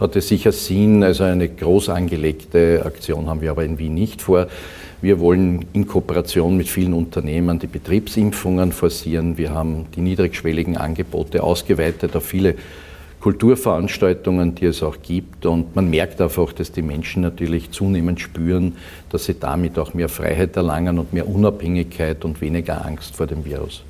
hat 0.00 0.16
es 0.16 0.28
sicher 0.28 0.52
Sinn. 0.52 1.02
Also 1.02 1.24
eine 1.24 1.48
groß 1.48 1.90
angelegte 1.90 2.82
Aktion 2.86 3.28
haben 3.28 3.42
wir 3.42 3.50
aber 3.50 3.64
in 3.64 3.78
Wien 3.78 3.94
nicht 3.94 4.22
vor. 4.22 4.48
Wir 5.00 5.20
wollen 5.20 5.66
in 5.74 5.86
Kooperation 5.86 6.56
mit 6.56 6.68
vielen 6.68 6.94
Unternehmen 6.94 7.58
die 7.58 7.68
Betriebsimpfungen 7.68 8.72
forcieren. 8.72 9.38
Wir 9.38 9.50
haben 9.50 9.86
die 9.94 10.00
niedrigschwelligen 10.00 10.76
Angebote 10.76 11.42
ausgeweitet 11.42 12.16
auf 12.16 12.24
viele 12.24 12.56
Kulturveranstaltungen, 13.20 14.54
die 14.54 14.66
es 14.66 14.82
auch 14.82 14.96
gibt. 15.02 15.46
Und 15.46 15.74
man 15.74 15.90
merkt 15.90 16.20
einfach, 16.20 16.52
dass 16.52 16.72
die 16.72 16.82
Menschen 16.82 17.22
natürlich 17.22 17.70
zunehmend 17.70 18.20
spüren, 18.20 18.76
dass 19.10 19.24
sie 19.24 19.38
damit 19.38 19.78
auch 19.78 19.94
mehr 19.94 20.08
Freiheit 20.08 20.56
erlangen 20.56 20.98
und 20.98 21.12
mehr 21.12 21.28
Unabhängigkeit 21.28 22.24
und 22.24 22.40
weniger 22.40 22.84
Angst 22.84 23.16
vor 23.16 23.26
dem 23.26 23.44
Virus. 23.44 23.82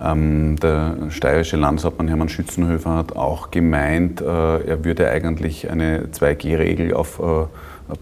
Ähm, 0.00 0.56
der 0.60 0.96
steirische 1.10 1.56
Landeshauptmann 1.56 2.08
Hermann 2.08 2.28
Schützenhöfer 2.28 2.96
hat 2.96 3.14
auch 3.16 3.50
gemeint, 3.50 4.20
äh, 4.20 4.24
er 4.24 4.84
würde 4.84 5.08
eigentlich 5.08 5.70
eine 5.70 6.08
2G-Regel 6.08 6.94
auf 6.94 7.20
äh, 7.20 7.46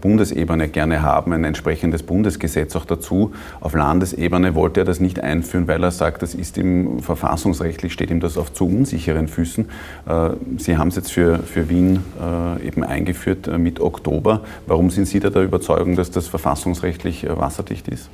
Bundesebene 0.01 0.69
gerne 0.69 1.01
haben, 1.01 1.33
ein 1.33 1.43
entsprechendes 1.43 2.03
Bundesgesetz 2.03 2.75
auch 2.75 2.85
dazu. 2.85 3.33
Auf 3.59 3.73
Landesebene 3.73 4.55
wollte 4.55 4.81
er 4.81 4.85
das 4.85 4.99
nicht 4.99 5.19
einführen, 5.19 5.67
weil 5.67 5.83
er 5.83 5.91
sagt, 5.91 6.21
das 6.21 6.35
ist 6.35 6.57
ihm 6.57 6.99
verfassungsrechtlich, 6.99 7.91
steht 7.91 8.09
ihm 8.09 8.19
das 8.19 8.37
auf 8.37 8.53
zu 8.53 8.65
unsicheren 8.65 9.27
Füßen. 9.27 9.65
Äh, 10.07 10.29
Sie 10.57 10.77
haben 10.77 10.87
es 10.87 10.95
jetzt 10.95 11.11
für, 11.11 11.39
für 11.39 11.69
Wien 11.69 11.99
äh, 12.21 12.65
eben 12.65 12.83
eingeführt 12.83 13.47
äh, 13.47 13.57
mit 13.57 13.79
Oktober. 13.79 14.41
Warum 14.67 14.89
sind 14.89 15.07
Sie 15.07 15.19
da 15.19 15.29
der 15.29 15.43
Überzeugung, 15.43 15.95
dass 15.95 16.11
das 16.11 16.27
verfassungsrechtlich 16.27 17.27
wasserdicht 17.29 17.87
ist? 17.87 18.09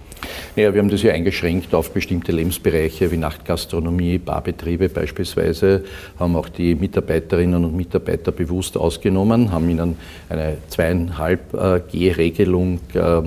Ja, 0.55 0.73
wir 0.73 0.81
haben 0.81 0.89
das 0.89 1.03
ja 1.03 1.13
eingeschränkt 1.13 1.73
auf 1.73 1.91
bestimmte 1.91 2.31
Lebensbereiche 2.31 3.11
wie 3.11 3.17
Nachtgastronomie, 3.17 4.17
Barbetriebe 4.17 4.89
beispielsweise, 4.89 5.83
haben 6.19 6.35
auch 6.35 6.49
die 6.49 6.75
Mitarbeiterinnen 6.75 7.63
und 7.63 7.75
Mitarbeiter 7.75 8.31
bewusst 8.31 8.77
ausgenommen, 8.77 9.51
haben 9.51 9.69
ihnen 9.69 9.95
eine 10.29 10.57
zweieinhalb 10.69 11.89
G-Regelung 11.91 12.79
äh, 12.93 13.21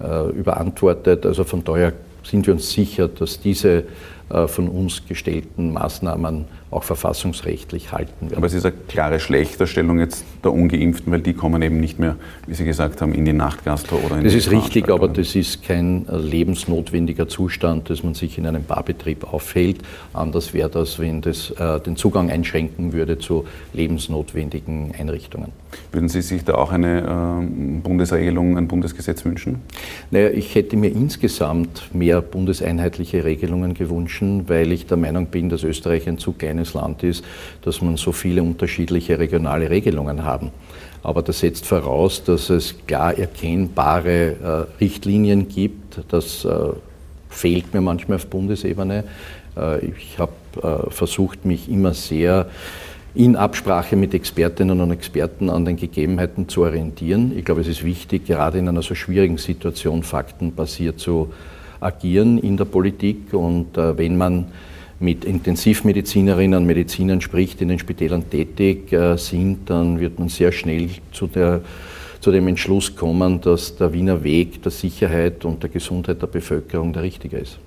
äh, 0.00 0.30
überantwortet. 0.30 1.24
Also 1.24 1.44
von 1.44 1.62
daher 1.64 1.92
sind 2.22 2.46
wir 2.46 2.54
uns 2.54 2.70
sicher, 2.72 3.08
dass 3.08 3.40
diese 3.40 3.84
äh, 4.28 4.48
von 4.48 4.68
uns 4.68 5.06
gestellten 5.06 5.72
Maßnahmen 5.72 6.46
auch 6.74 6.82
verfassungsrechtlich 6.82 7.92
halten 7.92 8.30
werden. 8.30 8.36
Aber 8.36 8.46
es 8.46 8.54
ist 8.54 8.66
eine 8.66 8.74
klare 8.88 9.20
Schlechterstellung 9.20 10.00
jetzt 10.00 10.24
der 10.42 10.52
Ungeimpften, 10.52 11.12
weil 11.12 11.20
die 11.20 11.32
kommen 11.32 11.62
eben 11.62 11.78
nicht 11.78 11.98
mehr, 11.98 12.16
wie 12.46 12.54
Sie 12.54 12.64
gesagt 12.64 13.00
haben, 13.00 13.14
in 13.14 13.24
die 13.24 13.32
Nachtgastro 13.32 13.96
oder 14.04 14.18
in 14.18 14.24
Das 14.24 14.34
ist 14.34 14.50
richtig, 14.50 14.88
aber 14.88 15.08
das 15.08 15.34
ist 15.34 15.62
kein 15.62 16.06
lebensnotwendiger 16.08 17.28
Zustand, 17.28 17.90
dass 17.90 18.02
man 18.02 18.14
sich 18.14 18.38
in 18.38 18.46
einem 18.46 18.64
Barbetrieb 18.64 19.32
aufhält. 19.32 19.78
Anders 20.12 20.52
wäre 20.52 20.68
das, 20.68 20.98
wenn 20.98 21.20
das 21.20 21.50
äh, 21.50 21.80
den 21.80 21.96
Zugang 21.96 22.30
einschränken 22.30 22.92
würde 22.92 23.18
zu 23.18 23.44
lebensnotwendigen 23.72 24.92
Einrichtungen. 24.98 25.52
Würden 25.92 26.08
Sie 26.08 26.22
sich 26.22 26.44
da 26.44 26.54
auch 26.54 26.72
eine 26.72 27.00
äh, 27.00 27.80
Bundesregelung, 27.82 28.58
ein 28.58 28.68
Bundesgesetz 28.68 29.24
wünschen? 29.24 29.60
Naja, 30.10 30.30
ich 30.30 30.54
hätte 30.54 30.76
mir 30.76 30.88
insgesamt 30.88 31.94
mehr 31.94 32.20
bundeseinheitliche 32.20 33.24
Regelungen 33.24 33.74
gewünscht, 33.74 34.14
weil 34.46 34.70
ich 34.70 34.86
der 34.86 34.96
Meinung 34.96 35.26
bin, 35.26 35.48
dass 35.48 35.64
Österreich 35.64 36.08
ein 36.08 36.18
zu 36.18 36.32
kleines 36.32 36.63
Land 36.72 37.02
ist, 37.02 37.22
dass 37.60 37.82
man 37.82 37.98
so 37.98 38.12
viele 38.12 38.42
unterschiedliche 38.42 39.18
regionale 39.18 39.68
Regelungen 39.68 40.24
haben. 40.24 40.50
Aber 41.02 41.20
das 41.20 41.40
setzt 41.40 41.66
voraus, 41.66 42.24
dass 42.24 42.48
es 42.48 42.74
klar 42.86 43.18
erkennbare 43.18 44.66
äh, 44.80 44.82
Richtlinien 44.82 45.48
gibt. 45.48 46.00
Das 46.08 46.46
äh, 46.46 46.50
fehlt 47.28 47.74
mir 47.74 47.82
manchmal 47.82 48.16
auf 48.16 48.26
Bundesebene. 48.28 49.04
Äh, 49.56 49.86
ich 49.86 50.18
habe 50.18 50.32
äh, 50.62 50.90
versucht, 50.90 51.44
mich 51.44 51.68
immer 51.68 51.92
sehr 51.92 52.46
in 53.14 53.36
Absprache 53.36 53.94
mit 53.94 54.12
Expertinnen 54.12 54.80
und 54.80 54.90
Experten 54.90 55.48
an 55.48 55.64
den 55.64 55.76
Gegebenheiten 55.76 56.48
zu 56.48 56.62
orientieren. 56.62 57.36
Ich 57.36 57.44
glaube, 57.44 57.60
es 57.60 57.68
ist 57.68 57.84
wichtig, 57.84 58.26
gerade 58.26 58.58
in 58.58 58.68
einer 58.68 58.82
so 58.82 58.94
schwierigen 58.94 59.38
Situation 59.38 60.02
faktenbasiert 60.02 60.98
zu 60.98 61.32
agieren 61.80 62.38
in 62.38 62.56
der 62.56 62.64
Politik. 62.64 63.32
Und 63.32 63.76
äh, 63.76 63.96
wenn 63.96 64.16
man 64.16 64.46
mit 65.00 65.24
Intensivmedizinerinnen 65.24 66.60
und 66.60 66.66
Medizinern 66.66 67.20
spricht, 67.20 67.60
in 67.60 67.68
den 67.68 67.78
Spitälern 67.78 68.28
tätig 68.30 68.92
äh, 68.92 69.16
sind, 69.16 69.68
dann 69.70 70.00
wird 70.00 70.18
man 70.18 70.28
sehr 70.28 70.52
schnell 70.52 70.88
zu, 71.12 71.26
der, 71.26 71.60
zu 72.20 72.30
dem 72.30 72.48
Entschluss 72.48 72.94
kommen, 72.94 73.40
dass 73.40 73.76
der 73.76 73.92
Wiener 73.92 74.22
Weg 74.22 74.62
der 74.62 74.72
Sicherheit 74.72 75.44
und 75.44 75.62
der 75.62 75.70
Gesundheit 75.70 76.22
der 76.22 76.28
Bevölkerung 76.28 76.92
der 76.92 77.02
richtige 77.02 77.38
ist. 77.38 77.58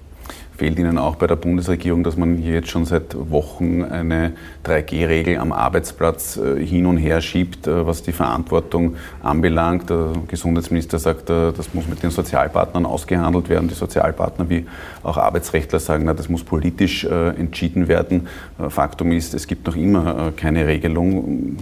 Fehlt 0.58 0.80
Ihnen 0.80 0.98
auch 0.98 1.18
bei 1.18 1.28
der 1.28 1.36
Bundesregierung, 1.36 2.04
dass 2.04 2.18
man 2.18 2.38
hier 2.38 2.56
jetzt 2.56 2.70
schon 2.70 2.84
seit 2.86 3.16
Wochen 3.30 3.84
eine 3.84 4.34
3G-Regel 4.66 5.38
am 5.38 5.52
Arbeitsplatz 5.52 6.38
äh, 6.38 6.66
hin 6.66 6.88
und 6.88 6.98
her 6.98 7.22
schiebt, 7.22 7.68
äh, 7.68 7.86
was 7.86 8.02
die 8.02 8.12
Verantwortung 8.12 8.96
anbelangt? 9.22 9.92
Der 9.92 10.14
Gesundheitsminister 10.28 10.98
sagt, 10.98 11.30
äh, 11.30 11.52
das 11.52 11.76
muss 11.76 11.88
mit 11.88 12.02
den 12.02 12.10
Sozialpartnern 12.10 12.88
ausgehandelt 12.88 13.50
werden. 13.50 13.68
Die 13.68 13.76
Sozialpartner 13.76 14.50
wie 14.50 14.66
auch 15.04 15.18
Arbeitsrechtler 15.18 15.78
sagen, 15.80 16.08
das 16.08 16.28
muss 16.28 16.44
politisch 16.44 17.06
entschieden 17.06 17.88
werden. 17.88 18.28
Faktum 18.70 19.12
ist, 19.12 19.36
es 19.36 19.46
gibt 19.46 19.68
noch 19.68 19.76
immer 19.76 20.32
keine 20.36 20.66
Regelung 20.66 21.58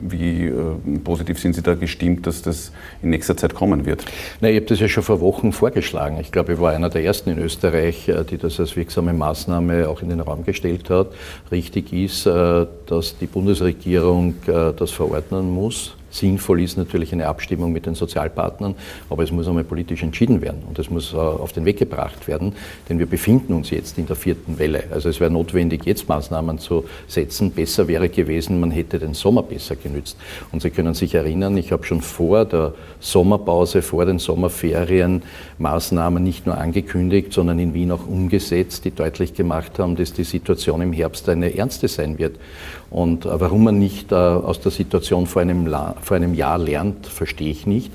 wie 0.00 0.46
äh, 0.46 0.98
positiv 1.04 1.38
sind 1.38 1.54
Sie 1.54 1.62
da 1.62 1.74
gestimmt, 1.74 2.26
dass 2.26 2.42
das 2.42 2.72
in 3.02 3.10
nächster 3.10 3.36
Zeit 3.36 3.54
kommen 3.54 3.86
wird? 3.86 4.04
Na, 4.40 4.48
ich 4.48 4.56
habe 4.56 4.66
das 4.66 4.80
ja 4.80 4.88
schon 4.88 5.02
vor 5.02 5.20
Wochen 5.20 5.52
vorgeschlagen. 5.52 6.18
Ich 6.20 6.32
glaube, 6.32 6.54
ich 6.54 6.60
war 6.60 6.72
einer 6.72 6.90
der 6.90 7.04
ersten 7.04 7.30
in 7.30 7.38
Österreich, 7.38 8.08
äh, 8.08 8.24
die 8.24 8.38
das 8.38 8.58
als 8.60 8.76
wirksame 8.76 9.12
Maßnahme 9.12 9.88
auch 9.88 10.02
in 10.02 10.08
den 10.08 10.20
Raum 10.20 10.44
gestellt 10.44 10.90
hat. 10.90 11.08
Richtig 11.50 11.92
ist, 11.92 12.26
äh, 12.26 12.66
dass 12.86 13.18
die 13.18 13.26
Bundesregierung 13.26 14.34
das 14.46 14.90
verordnen 14.90 15.50
muss 15.52 15.94
Sinnvoll 16.10 16.62
ist 16.62 16.76
natürlich 16.76 17.12
eine 17.12 17.26
Abstimmung 17.26 17.72
mit 17.72 17.86
den 17.86 17.94
Sozialpartnern, 17.94 18.74
aber 19.08 19.22
es 19.22 19.30
muss 19.30 19.48
einmal 19.48 19.64
politisch 19.64 20.02
entschieden 20.02 20.40
werden 20.40 20.62
und 20.68 20.78
es 20.78 20.90
muss 20.90 21.12
äh, 21.12 21.16
auf 21.16 21.52
den 21.52 21.64
Weg 21.64 21.78
gebracht 21.78 22.28
werden, 22.28 22.52
denn 22.88 22.98
wir 22.98 23.06
befinden 23.06 23.52
uns 23.52 23.70
jetzt 23.70 23.98
in 23.98 24.06
der 24.06 24.16
vierten 24.16 24.58
Welle. 24.58 24.84
Also 24.90 25.08
es 25.08 25.20
wäre 25.20 25.30
notwendig, 25.30 25.84
jetzt 25.84 26.08
Maßnahmen 26.08 26.58
zu 26.58 26.84
setzen. 27.06 27.52
Besser 27.52 27.88
wäre 27.88 28.08
gewesen, 28.08 28.60
man 28.60 28.70
hätte 28.70 28.98
den 28.98 29.14
Sommer 29.14 29.42
besser 29.42 29.76
genützt. 29.76 30.16
Und 30.52 30.62
Sie 30.62 30.70
können 30.70 30.94
sich 30.94 31.14
erinnern, 31.14 31.56
ich 31.56 31.72
habe 31.72 31.84
schon 31.84 32.00
vor 32.00 32.44
der 32.44 32.74
Sommerpause, 33.00 33.82
vor 33.82 34.06
den 34.06 34.18
Sommerferien 34.18 35.22
Maßnahmen 35.58 36.22
nicht 36.22 36.46
nur 36.46 36.58
angekündigt, 36.58 37.32
sondern 37.32 37.58
in 37.58 37.74
Wien 37.74 37.92
auch 37.92 38.06
umgesetzt, 38.06 38.84
die 38.84 38.90
deutlich 38.90 39.34
gemacht 39.34 39.78
haben, 39.78 39.96
dass 39.96 40.12
die 40.12 40.24
Situation 40.24 40.80
im 40.80 40.92
Herbst 40.92 41.28
eine 41.28 41.56
ernste 41.56 41.88
sein 41.88 42.18
wird. 42.18 42.36
Und 42.90 43.24
äh, 43.24 43.40
warum 43.40 43.64
man 43.64 43.78
nicht 43.78 44.12
äh, 44.12 44.14
aus 44.14 44.60
der 44.60 44.72
Situation 44.72 45.26
vor 45.26 45.42
einem, 45.42 45.66
vor 46.02 46.16
einem 46.16 46.34
Jahr 46.34 46.58
lernt, 46.58 47.06
verstehe 47.06 47.50
ich 47.50 47.66
nicht. 47.66 47.92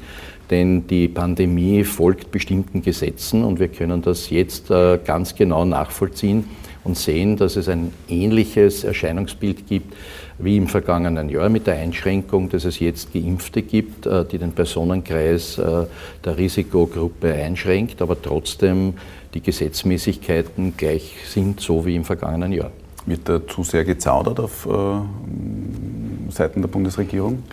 Denn 0.50 0.86
die 0.88 1.08
Pandemie 1.08 1.84
folgt 1.84 2.32
bestimmten 2.32 2.82
Gesetzen 2.82 3.44
und 3.44 3.60
wir 3.60 3.68
können 3.68 4.02
das 4.02 4.30
jetzt 4.30 4.70
äh, 4.70 5.00
ganz 5.04 5.36
genau 5.36 5.66
nachvollziehen 5.66 6.46
und 6.84 6.98
sehen, 6.98 7.36
dass 7.36 7.56
es 7.56 7.68
ein 7.68 7.92
ähnliches 8.08 8.84
Erscheinungsbild 8.84 9.68
gibt 9.68 9.96
wie 10.38 10.58
im 10.58 10.68
vergangenen 10.68 11.30
Jahr 11.30 11.50
mit 11.50 11.66
der 11.66 11.78
Einschränkung, 11.78 12.50
dass 12.50 12.66
es 12.66 12.80
jetzt 12.80 13.12
Geimpfte 13.14 13.64
gibt, 13.64 14.06
die 14.06 14.38
den 14.38 14.52
Personenkreis 14.52 15.56
der 15.56 16.38
Risikogruppe 16.38 17.34
einschränkt, 17.34 18.02
aber 18.02 18.22
trotzdem 18.22 18.96
die 19.34 19.42
Gesetzmäßigkeiten 19.42 20.76
gleich 20.78 21.16
sind, 21.28 21.60
so 21.60 21.86
wie 21.86 21.96
im 21.96 22.04
vergangenen 22.04 22.52
Jahr. 22.52 22.72
Wird 23.06 23.30
da 23.30 23.46
zu 23.46 23.64
sehr 23.64 23.86
gezaudert 23.86 24.40
auf 24.40 24.66
äh, 24.66 26.32
Seiten 26.32 26.62
der 26.62 26.70
Bundesregierung? 26.70 27.44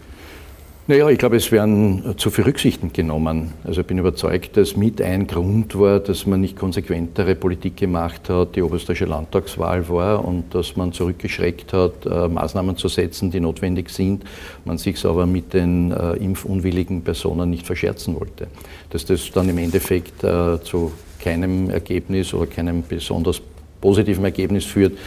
Naja, 0.88 1.08
ich 1.08 1.18
glaube, 1.18 1.36
es 1.36 1.52
werden 1.52 2.14
zu 2.16 2.32
viel 2.32 2.42
Rücksichten 2.42 2.92
genommen. 2.92 3.52
Also 3.62 3.82
ich 3.82 3.86
bin 3.86 3.98
überzeugt, 3.98 4.56
dass 4.56 4.76
mit 4.76 5.00
ein 5.00 5.28
Grund 5.28 5.78
war, 5.78 6.00
dass 6.00 6.26
man 6.26 6.40
nicht 6.40 6.56
konsequentere 6.56 7.36
Politik 7.36 7.76
gemacht 7.76 8.28
hat, 8.28 8.56
die 8.56 8.62
oberösterreichische 8.62 9.04
Landtagswahl 9.04 9.88
war 9.88 10.24
und 10.24 10.52
dass 10.52 10.74
man 10.74 10.92
zurückgeschreckt 10.92 11.72
hat, 11.72 12.04
äh, 12.04 12.26
Maßnahmen 12.26 12.76
zu 12.76 12.88
setzen, 12.88 13.30
die 13.30 13.38
notwendig 13.38 13.90
sind, 13.90 14.24
man 14.64 14.76
sich 14.76 15.04
aber 15.04 15.24
mit 15.24 15.54
den 15.54 15.92
äh, 15.92 16.14
impfunwilligen 16.14 17.02
Personen 17.02 17.48
nicht 17.50 17.64
verscherzen 17.64 18.18
wollte. 18.18 18.48
Dass 18.90 19.04
das 19.04 19.30
dann 19.30 19.48
im 19.48 19.58
Endeffekt 19.58 20.24
äh, 20.24 20.60
zu 20.64 20.90
keinem 21.20 21.70
Ergebnis 21.70 22.34
oder 22.34 22.46
keinem 22.46 22.82
besonders 22.82 23.40
positiven 23.80 24.24
Ergebnis 24.24 24.64
führt, 24.64 24.98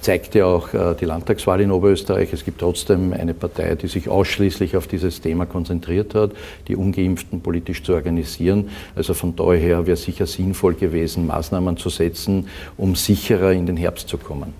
zeigt 0.00 0.34
ja 0.34 0.46
auch 0.46 0.72
äh, 0.74 0.94
die 0.94 1.04
Landtagswahl 1.04 1.60
in 1.60 1.70
Oberösterreich. 1.70 2.32
Es 2.32 2.44
gibt 2.44 2.60
trotzdem 2.60 3.12
eine 3.12 3.34
Partei, 3.34 3.74
die 3.74 3.88
sich 3.88 4.08
ausschließlich 4.08 4.76
auf 4.76 4.86
dieses 4.86 5.20
Thema 5.20 5.46
konzentriert 5.46 6.14
hat, 6.14 6.32
die 6.68 6.76
Ungeimpften 6.76 7.40
politisch 7.40 7.82
zu 7.82 7.94
organisieren. 7.94 8.68
Also 8.94 9.14
von 9.14 9.34
daher 9.34 9.86
wäre 9.86 9.96
sicher 9.96 10.26
sinnvoll 10.26 10.74
gewesen, 10.74 11.26
Maßnahmen 11.26 11.76
zu 11.76 11.88
setzen, 11.88 12.48
um 12.76 12.94
sicherer 12.94 13.52
in 13.52 13.66
den 13.66 13.76
Herbst 13.76 14.08
zu 14.08 14.18
kommen. 14.18 14.52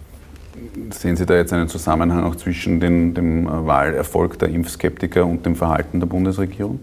Sehen 0.90 1.16
Sie 1.16 1.24
da 1.24 1.36
jetzt 1.36 1.52
einen 1.52 1.68
Zusammenhang 1.68 2.24
auch 2.24 2.36
zwischen 2.36 2.80
den, 2.80 3.14
dem 3.14 3.46
Wahlerfolg 3.46 4.38
der 4.38 4.48
Impfskeptiker 4.48 5.24
und 5.24 5.46
dem 5.46 5.54
Verhalten 5.54 6.00
der 6.00 6.06
Bundesregierung? 6.06 6.80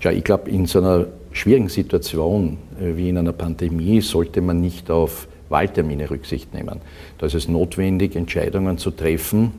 Ja, 0.00 0.10
ich 0.10 0.24
glaube, 0.24 0.50
in 0.50 0.66
so 0.66 0.78
einer 0.78 1.06
schwierigen 1.32 1.68
Situation 1.68 2.58
äh, 2.80 2.96
wie 2.96 3.08
in 3.08 3.18
einer 3.18 3.32
Pandemie 3.32 4.00
sollte 4.00 4.40
man 4.40 4.60
nicht 4.60 4.90
auf 4.90 5.28
Wahltermine 5.50 6.08
Rücksicht 6.10 6.54
nehmen. 6.54 6.80
Da 7.18 7.26
ist 7.26 7.34
es 7.34 7.48
notwendig, 7.48 8.16
Entscheidungen 8.16 8.78
zu 8.78 8.90
treffen, 8.90 9.52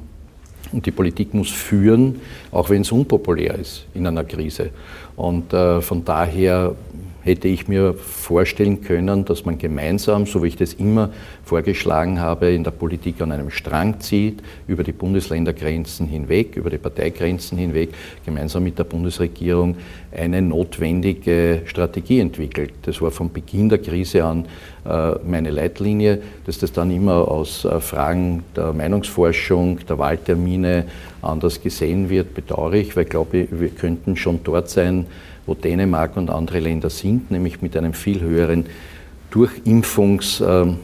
und 0.71 0.85
die 0.85 0.91
Politik 0.91 1.33
muss 1.33 1.49
führen, 1.49 2.21
auch 2.51 2.69
wenn 2.69 2.81
es 2.81 2.91
unpopulär 2.91 3.55
ist 3.55 3.85
in 3.93 4.07
einer 4.07 4.23
Krise. 4.23 4.69
Und 5.15 5.53
äh, 5.53 5.81
von 5.81 6.05
daher 6.05 6.75
hätte 7.23 7.47
ich 7.47 7.67
mir 7.67 7.93
vorstellen 7.93 8.81
können, 8.81 9.25
dass 9.25 9.45
man 9.45 9.57
gemeinsam, 9.57 10.25
so 10.25 10.41
wie 10.41 10.47
ich 10.47 10.55
das 10.55 10.73
immer 10.73 11.11
vorgeschlagen 11.43 12.19
habe, 12.19 12.51
in 12.51 12.63
der 12.63 12.71
Politik 12.71 13.21
an 13.21 13.31
einem 13.31 13.51
Strang 13.51 13.99
zieht, 13.99 14.41
über 14.67 14.83
die 14.83 14.91
Bundesländergrenzen 14.91 16.07
hinweg, 16.07 16.55
über 16.55 16.69
die 16.69 16.79
Parteigrenzen 16.79 17.57
hinweg, 17.57 17.89
gemeinsam 18.25 18.63
mit 18.63 18.79
der 18.79 18.85
Bundesregierung 18.85 19.75
eine 20.11 20.41
notwendige 20.41 21.61
Strategie 21.65 22.19
entwickelt. 22.19 22.73
Das 22.83 23.01
war 23.01 23.11
von 23.11 23.31
Beginn 23.31 23.69
der 23.69 23.79
Krise 23.79 24.23
an 24.25 24.45
meine 24.83 25.51
Leitlinie, 25.51 26.21
dass 26.45 26.57
das 26.57 26.71
dann 26.71 26.89
immer 26.89 27.27
aus 27.27 27.65
äh, 27.65 27.79
Fragen 27.79 28.43
der 28.55 28.73
Meinungsforschung, 28.73 29.79
der 29.87 29.99
Wahltermine 29.99 30.85
anders 31.21 31.61
gesehen 31.61 32.09
wird, 32.09 32.33
bedauere 32.33 32.73
ich, 32.73 32.95
weil 32.95 33.03
ich 33.03 33.09
glaube, 33.09 33.47
wir 33.51 33.69
könnten 33.69 34.15
schon 34.15 34.39
dort 34.43 34.69
sein, 34.69 35.05
wo 35.45 35.53
Dänemark 35.53 36.17
und 36.17 36.29
andere 36.29 36.59
Länder 36.59 36.89
sind, 36.89 37.29
nämlich 37.29 37.61
mit 37.61 37.77
einem 37.77 37.93
viel 37.93 38.21
höheren 38.21 38.65
Durchimpfungssaldo 39.29 40.79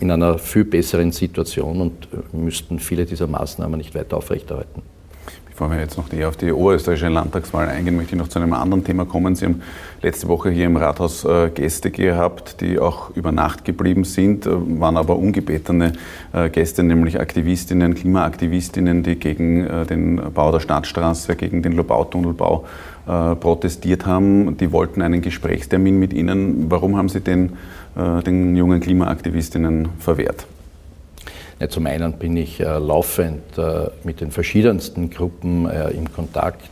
in 0.00 0.10
einer 0.10 0.38
viel 0.38 0.64
besseren 0.64 1.12
Situation 1.12 1.80
und 1.80 2.08
müssten 2.32 2.78
viele 2.78 3.04
dieser 3.04 3.26
Maßnahmen 3.26 3.76
nicht 3.78 3.94
weiter 3.94 4.16
aufrechterhalten. 4.16 4.82
Bevor 5.58 5.72
wir 5.72 5.80
jetzt 5.80 5.98
noch 5.98 6.12
eher 6.12 6.28
auf 6.28 6.36
die 6.36 6.52
oberösterreichische 6.52 7.08
Landtagswahl 7.08 7.68
eingehen, 7.68 7.96
möchte 7.96 8.14
ich 8.14 8.18
noch 8.20 8.28
zu 8.28 8.38
einem 8.38 8.52
anderen 8.52 8.84
Thema 8.84 9.06
kommen. 9.06 9.34
Sie 9.34 9.44
haben 9.44 9.60
letzte 10.02 10.28
Woche 10.28 10.50
hier 10.50 10.66
im 10.66 10.76
Rathaus 10.76 11.24
äh, 11.24 11.50
Gäste 11.52 11.90
gehabt, 11.90 12.60
die 12.60 12.78
auch 12.78 13.10
über 13.16 13.32
Nacht 13.32 13.64
geblieben 13.64 14.04
sind, 14.04 14.46
äh, 14.46 14.50
waren 14.52 14.96
aber 14.96 15.16
ungebetene 15.16 15.94
äh, 16.32 16.48
Gäste, 16.48 16.84
nämlich 16.84 17.18
Aktivistinnen, 17.18 17.96
Klimaaktivistinnen, 17.96 19.02
die 19.02 19.16
gegen 19.16 19.66
den 19.90 20.20
Bau 20.32 20.52
der 20.52 20.60
Stadtstraße, 20.60 21.34
gegen 21.34 21.60
den 21.64 21.72
Lobautunnelbau 21.72 22.64
protestiert 23.04 24.06
haben. 24.06 24.58
Die 24.58 24.70
wollten 24.70 25.02
einen 25.02 25.22
Gesprächstermin 25.22 25.98
mit 25.98 26.12
Ihnen. 26.12 26.70
Warum 26.70 26.96
haben 26.96 27.08
Sie 27.08 27.20
den, 27.20 27.54
den 27.96 28.54
jungen 28.54 28.80
Klimaaktivistinnen 28.80 29.88
verwehrt? 29.98 30.46
Zum 31.68 31.86
einen 31.86 32.12
bin 32.12 32.36
ich 32.36 32.60
äh, 32.60 32.64
laufend 32.78 33.58
äh, 33.58 33.88
mit 34.04 34.20
den 34.20 34.30
verschiedensten 34.30 35.10
Gruppen 35.10 35.68
äh, 35.68 35.90
im 35.90 36.12
Kontakt 36.12 36.70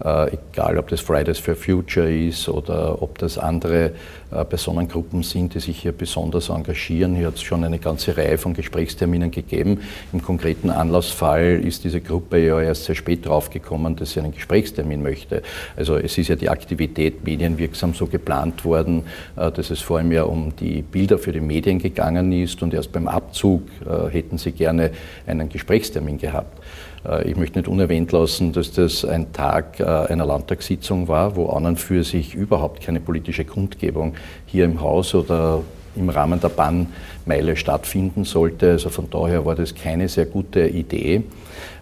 egal 0.00 0.78
ob 0.78 0.88
das 0.88 1.00
Fridays 1.00 1.38
for 1.38 1.54
Future 1.54 2.12
ist 2.12 2.48
oder 2.48 3.02
ob 3.02 3.18
das 3.18 3.38
andere 3.38 3.92
äh, 4.32 4.44
Personengruppen 4.44 5.22
sind, 5.22 5.54
die 5.54 5.60
sich 5.60 5.78
hier 5.78 5.92
besonders 5.92 6.48
engagieren. 6.48 7.14
Hier 7.14 7.28
hat 7.28 7.36
es 7.36 7.42
schon 7.42 7.62
eine 7.62 7.78
ganze 7.78 8.16
Reihe 8.16 8.38
von 8.38 8.54
Gesprächsterminen 8.54 9.30
gegeben. 9.30 9.82
Im 10.12 10.20
konkreten 10.20 10.68
Anlassfall 10.68 11.60
ist 11.62 11.84
diese 11.84 12.00
Gruppe 12.00 12.44
ja 12.44 12.60
erst 12.60 12.86
sehr 12.86 12.96
spät 12.96 13.24
draufgekommen, 13.24 13.94
dass 13.94 14.12
sie 14.12 14.20
einen 14.20 14.32
Gesprächstermin 14.32 15.00
möchte. 15.00 15.42
Also 15.76 15.96
es 15.96 16.18
ist 16.18 16.26
ja 16.26 16.34
die 16.34 16.48
Aktivität 16.48 17.24
medienwirksam 17.24 17.94
so 17.94 18.06
geplant 18.06 18.64
worden, 18.64 19.04
äh, 19.36 19.52
dass 19.52 19.70
es 19.70 19.80
vor 19.80 19.98
allem 19.98 20.10
ja 20.10 20.24
um 20.24 20.56
die 20.56 20.82
Bilder 20.82 21.18
für 21.18 21.30
die 21.30 21.40
Medien 21.40 21.78
gegangen 21.78 22.32
ist 22.32 22.60
und 22.64 22.74
erst 22.74 22.90
beim 22.90 23.06
Abzug 23.06 23.62
hätten 24.10 24.38
sie 24.38 24.52
gerne 24.52 24.90
einen 25.26 25.48
Gesprächstermin 25.48 26.18
gehabt. 26.18 26.60
Äh, 27.06 27.30
ich 27.30 27.36
möchte 27.36 27.58
nicht 27.58 27.68
unerwähnt 27.68 28.12
lassen, 28.12 28.52
dass 28.52 28.72
das 28.72 29.04
ein 29.04 29.32
Tag 29.32 29.80
äh, 29.80 29.84
einer 29.84 30.26
Landtagssitzung 30.26 31.08
war, 31.08 31.36
wo 31.36 31.48
an 31.48 31.66
und 31.66 31.80
für 31.80 32.04
sich 32.04 32.34
überhaupt 32.34 32.82
keine 32.82 33.00
politische 33.00 33.44
Kundgebung 33.44 34.14
hier 34.46 34.64
im 34.64 34.80
Haus 34.80 35.14
oder 35.14 35.62
im 35.94 36.08
Rahmen 36.10 36.40
der 36.40 36.50
Bannmeile 36.50 37.56
stattfinden 37.56 38.24
sollte. 38.24 38.72
Also 38.72 38.90
von 38.90 39.08
daher 39.10 39.46
war 39.46 39.54
das 39.54 39.74
keine 39.74 40.08
sehr 40.08 40.26
gute 40.26 40.68
Idee, 40.68 41.22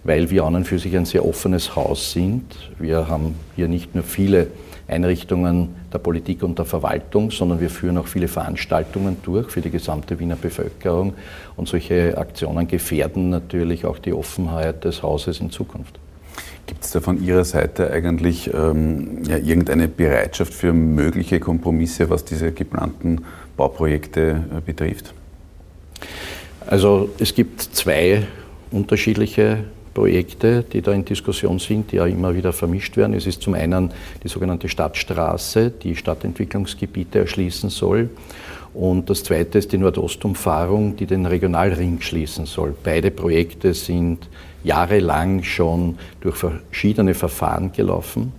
weil 0.05 0.31
wir 0.31 0.45
an 0.45 0.55
und 0.55 0.67
für 0.67 0.79
sich 0.79 0.97
ein 0.97 1.05
sehr 1.05 1.27
offenes 1.27 1.75
Haus 1.75 2.13
sind. 2.13 2.45
Wir 2.79 3.09
haben 3.09 3.35
hier 3.57 3.69
nicht 3.69 3.95
nur 3.95 4.05
viele 4.05 4.49
Einrichtungen 4.87 5.75
der 5.95 6.01
Politik 6.01 6.43
und 6.43 6.59
der 6.59 6.67
Verwaltung, 6.67 7.31
sondern 7.31 7.61
wir 7.61 7.71
führen 7.71 7.97
auch 7.97 8.09
viele 8.09 8.29
Veranstaltungen 8.29 9.17
durch 9.23 9.49
für 9.49 9.61
die 9.61 9.71
gesamte 9.71 10.19
Wiener 10.19 10.37
Bevölkerung. 10.37 11.15
Und 11.57 11.69
solche 11.69 12.19
Aktionen 12.19 12.67
gefährden 12.67 13.31
natürlich 13.31 13.87
auch 13.87 13.99
die 13.99 14.13
Offenheit 14.13 14.85
des 14.85 15.03
Hauses 15.03 15.41
in 15.41 15.51
Zukunft. 15.51 15.99
Gibt 16.67 16.85
es 16.85 16.91
da 16.91 17.01
von 17.01 17.23
Ihrer 17.23 17.45
Seite 17.45 17.91
eigentlich 17.91 18.53
ähm, 18.53 19.23
ja, 19.29 19.37
irgendeine 19.37 19.87
Bereitschaft 19.87 20.53
für 20.53 20.73
mögliche 20.73 21.39
Kompromisse, 21.39 22.11
was 22.11 22.25
diese 22.25 22.53
geplanten 22.53 23.25
Bauprojekte 23.57 24.43
äh, 24.57 24.61
betrifft? 24.61 25.15
Also 26.67 27.11
es 27.19 27.35
gibt 27.35 27.61
zwei 27.61 28.27
unterschiedliche 28.71 29.65
Projekte, 29.95 30.65
die 30.65 30.83
da 30.83 30.93
in 30.93 31.05
Diskussion 31.05 31.59
sind, 31.59 31.93
die 31.93 31.97
ja 31.97 32.07
immer 32.07 32.35
wieder 32.35 32.53
vermischt 32.53 32.97
werden. 32.97 33.15
Es 33.15 33.27
ist 33.27 33.41
zum 33.41 33.55
einen 33.55 33.91
die 34.23 34.29
sogenannte 34.29 34.69
Stadtstraße, 34.69 35.71
die 35.71 35.97
Stadtentwicklungsgebiete 35.97 37.21
erschließen 37.21 37.71
soll. 37.71 38.11
Und 38.75 39.09
das 39.09 39.23
zweite 39.23 39.59
ist 39.59 39.73
die 39.73 39.79
Nordostumfahrung, 39.79 40.97
die 40.97 41.07
den 41.07 41.27
Regionalring 41.27 42.01
schließen 42.01 42.45
soll. 42.45 42.75
Beide 42.83 43.13
Projekte 43.13 43.73
sind 43.73 44.29
jahrelang 44.65 45.45
schon 45.45 45.97
durch 46.21 46.35
verschiedene 46.35 47.15
Verfahren 47.15 47.71
gelaufen. 47.71 48.33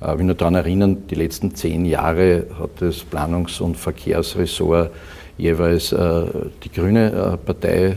Ich 0.00 0.18
will 0.18 0.24
nur 0.24 0.34
daran 0.34 0.56
erinnern, 0.56 1.06
die 1.08 1.14
letzten 1.14 1.54
zehn 1.54 1.84
Jahre 1.84 2.46
hat 2.58 2.70
das 2.80 3.04
Planungs- 3.08 3.60
und 3.60 3.76
Verkehrsressort 3.76 4.90
jeweils 5.38 5.92
äh, 5.92 6.24
die 6.64 6.72
Grüne 6.72 7.12
äh, 7.12 7.36
Partei 7.36 7.84
äh, 7.86 7.96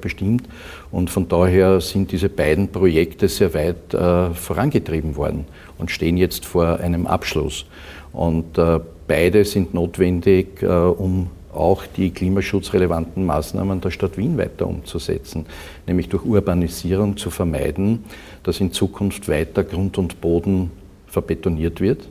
bestimmt. 0.00 0.48
Und 0.90 1.10
von 1.10 1.28
daher 1.28 1.80
sind 1.80 2.12
diese 2.12 2.28
beiden 2.28 2.68
Projekte 2.68 3.28
sehr 3.28 3.54
weit 3.54 3.94
äh, 3.94 4.30
vorangetrieben 4.34 5.16
worden 5.16 5.46
und 5.78 5.90
stehen 5.90 6.16
jetzt 6.16 6.44
vor 6.44 6.80
einem 6.80 7.06
Abschluss. 7.06 7.66
Und 8.12 8.58
äh, 8.58 8.80
beide 9.06 9.44
sind 9.44 9.74
notwendig, 9.74 10.62
äh, 10.62 10.66
um 10.66 11.30
auch 11.52 11.84
die 11.86 12.10
klimaschutzrelevanten 12.10 13.24
Maßnahmen 13.24 13.80
der 13.80 13.90
Stadt 13.90 14.16
Wien 14.18 14.36
weiter 14.36 14.66
umzusetzen, 14.66 15.46
nämlich 15.86 16.08
durch 16.08 16.24
Urbanisierung 16.24 17.16
zu 17.16 17.30
vermeiden, 17.30 18.04
dass 18.42 18.60
in 18.60 18.72
Zukunft 18.72 19.28
weiter 19.28 19.62
Grund 19.62 19.96
und 19.98 20.20
Boden 20.20 20.70
verbetoniert 21.06 21.80
wird 21.80 22.08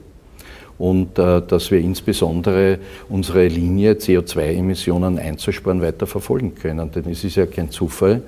und 0.78 1.20
äh, 1.20 1.42
dass 1.42 1.72
wir 1.72 1.80
insbesondere 1.80 2.80
unsere 3.10 3.48
Linie 3.48 3.94
CO2-Emissionen 3.94 5.20
einzusparen 5.20 5.82
weiter 5.82 6.08
verfolgen 6.08 6.56
können. 6.56 6.92
Denn 6.92 7.10
es 7.10 7.24
ist 7.24 7.36
ja 7.36 7.46
kein 7.46 7.70
Zufall, 7.70 8.22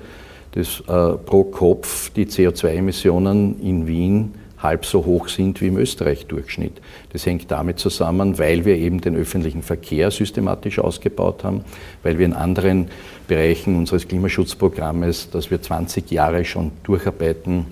dass 0.52 0.80
äh, 0.80 1.16
pro 1.18 1.44
Kopf 1.44 2.10
die 2.10 2.26
CO2-Emissionen 2.26 3.60
in 3.60 3.86
Wien 3.86 4.32
halb 4.58 4.86
so 4.86 5.04
hoch 5.04 5.28
sind 5.28 5.60
wie 5.60 5.66
im 5.66 5.76
Österreich-Durchschnitt. 5.76 6.80
Das 7.12 7.26
hängt 7.26 7.50
damit 7.50 7.78
zusammen, 7.78 8.38
weil 8.38 8.64
wir 8.64 8.76
eben 8.76 9.00
den 9.00 9.16
öffentlichen 9.16 9.62
Verkehr 9.62 10.10
systematisch 10.10 10.78
ausgebaut 10.78 11.44
haben, 11.44 11.62
weil 12.02 12.18
wir 12.18 12.24
in 12.24 12.32
anderen 12.32 12.88
Bereichen 13.28 13.76
unseres 13.76 14.08
Klimaschutzprogrammes, 14.08 15.28
das 15.30 15.50
wir 15.50 15.60
20 15.60 16.10
Jahre 16.10 16.44
schon 16.44 16.72
durcharbeiten, 16.84 17.66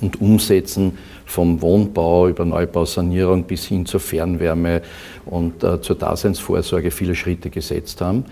und 0.00 0.20
umsetzen, 0.20 0.98
vom 1.30 1.62
Wohnbau 1.62 2.28
über 2.28 2.44
Neubau, 2.44 2.84
Sanierung 2.84 3.44
bis 3.44 3.66
hin 3.66 3.86
zur 3.86 4.00
Fernwärme 4.00 4.82
und 5.26 5.62
äh, 5.62 5.80
zur 5.80 5.96
Daseinsvorsorge 5.96 6.90
viele 6.90 7.14
Schritte 7.14 7.50
gesetzt 7.50 8.00
haben. 8.00 8.24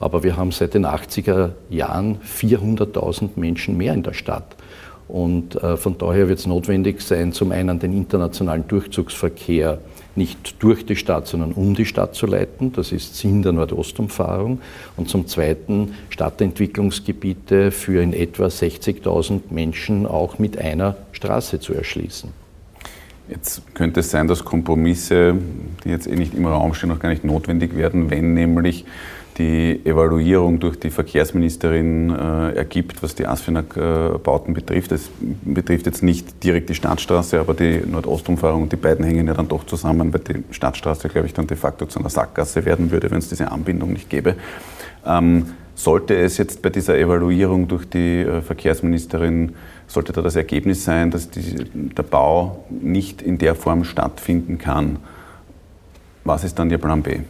Aber 0.00 0.22
wir 0.22 0.36
haben 0.36 0.52
seit 0.52 0.74
den 0.74 0.86
80er 0.86 1.50
Jahren 1.68 2.18
400.000 2.20 3.30
Menschen 3.36 3.76
mehr 3.76 3.92
in 3.92 4.02
der 4.02 4.14
Stadt. 4.14 4.56
Und 5.06 5.62
äh, 5.62 5.76
von 5.76 5.98
daher 5.98 6.28
wird 6.28 6.38
es 6.38 6.46
notwendig 6.46 7.00
sein, 7.02 7.32
zum 7.32 7.52
einen 7.52 7.78
den 7.78 7.92
internationalen 7.92 8.66
Durchzugsverkehr 8.66 9.78
nicht 10.16 10.62
durch 10.62 10.86
die 10.86 10.96
Stadt, 10.96 11.26
sondern 11.26 11.52
um 11.52 11.74
die 11.74 11.84
Stadt 11.84 12.14
zu 12.14 12.26
leiten. 12.26 12.72
Das 12.72 12.90
ist 12.90 13.16
Sinn 13.16 13.42
der 13.42 13.52
Nordostumfahrung. 13.52 14.60
Und 14.96 15.10
zum 15.10 15.26
Zweiten 15.26 15.94
Stadtentwicklungsgebiete 16.08 17.70
für 17.70 18.02
in 18.02 18.14
etwa 18.14 18.46
60.000 18.46 19.42
Menschen 19.50 20.06
auch 20.06 20.38
mit 20.38 20.58
einer 20.58 20.96
Straße 21.12 21.60
zu 21.60 21.74
erschließen. 21.74 22.45
Jetzt 23.28 23.74
könnte 23.74 24.00
es 24.00 24.10
sein, 24.10 24.28
dass 24.28 24.44
Kompromisse, 24.44 25.34
die 25.84 25.88
jetzt 25.88 26.06
eh 26.06 26.14
nicht 26.14 26.34
im 26.34 26.46
Raum 26.46 26.74
stehen, 26.74 26.90
noch 26.90 27.00
gar 27.00 27.08
nicht 27.08 27.24
notwendig 27.24 27.76
werden, 27.76 28.10
wenn 28.10 28.34
nämlich 28.34 28.84
die 29.38 29.84
Evaluierung 29.84 30.60
durch 30.60 30.78
die 30.78 30.90
Verkehrsministerin 30.90 32.10
äh, 32.10 32.52
ergibt, 32.52 33.02
was 33.02 33.14
die 33.14 33.26
Asfinag-Bauten 33.26 34.54
betrifft. 34.54 34.92
Es 34.92 35.10
betrifft 35.44 35.86
jetzt 35.86 36.02
nicht 36.02 36.42
direkt 36.42 36.70
die 36.70 36.74
Stadtstraße, 36.74 37.38
aber 37.38 37.52
die 37.52 37.82
Nordostumfahrung 37.84 38.62
und 38.62 38.72
die 38.72 38.76
beiden 38.76 39.04
hängen 39.04 39.26
ja 39.26 39.34
dann 39.34 39.48
doch 39.48 39.66
zusammen, 39.66 40.12
weil 40.12 40.20
die 40.20 40.42
Stadtstraße, 40.54 41.08
glaube 41.08 41.26
ich, 41.26 41.34
dann 41.34 41.46
de 41.46 41.56
facto 41.56 41.84
zu 41.86 41.98
einer 41.98 42.08
Sackgasse 42.08 42.64
werden 42.64 42.90
würde, 42.90 43.10
wenn 43.10 43.18
es 43.18 43.28
diese 43.28 43.50
Anbindung 43.50 43.92
nicht 43.92 44.08
gäbe. 44.08 44.36
Ähm, 45.04 45.46
Sollte 45.76 46.16
es 46.16 46.38
jetzt 46.38 46.62
bei 46.62 46.70
dieser 46.70 46.96
Evaluierung 46.98 47.68
durch 47.68 47.84
die 47.84 48.22
äh, 48.22 48.40
Verkehrsministerin, 48.40 49.54
sollte 49.86 50.12
da 50.12 50.22
das 50.22 50.34
Ergebnis 50.34 50.84
sein, 50.84 51.10
dass 51.10 51.30
die, 51.30 51.64
der 51.74 52.02
Bau 52.02 52.64
nicht 52.70 53.20
in 53.20 53.36
der 53.36 53.54
Form 53.54 53.84
stattfinden 53.84 54.56
kann, 54.56 54.98
was 56.24 56.42
ist 56.44 56.58
dann 56.58 56.70
Ihr 56.70 56.78
Plan 56.78 57.02
B? 57.02 57.20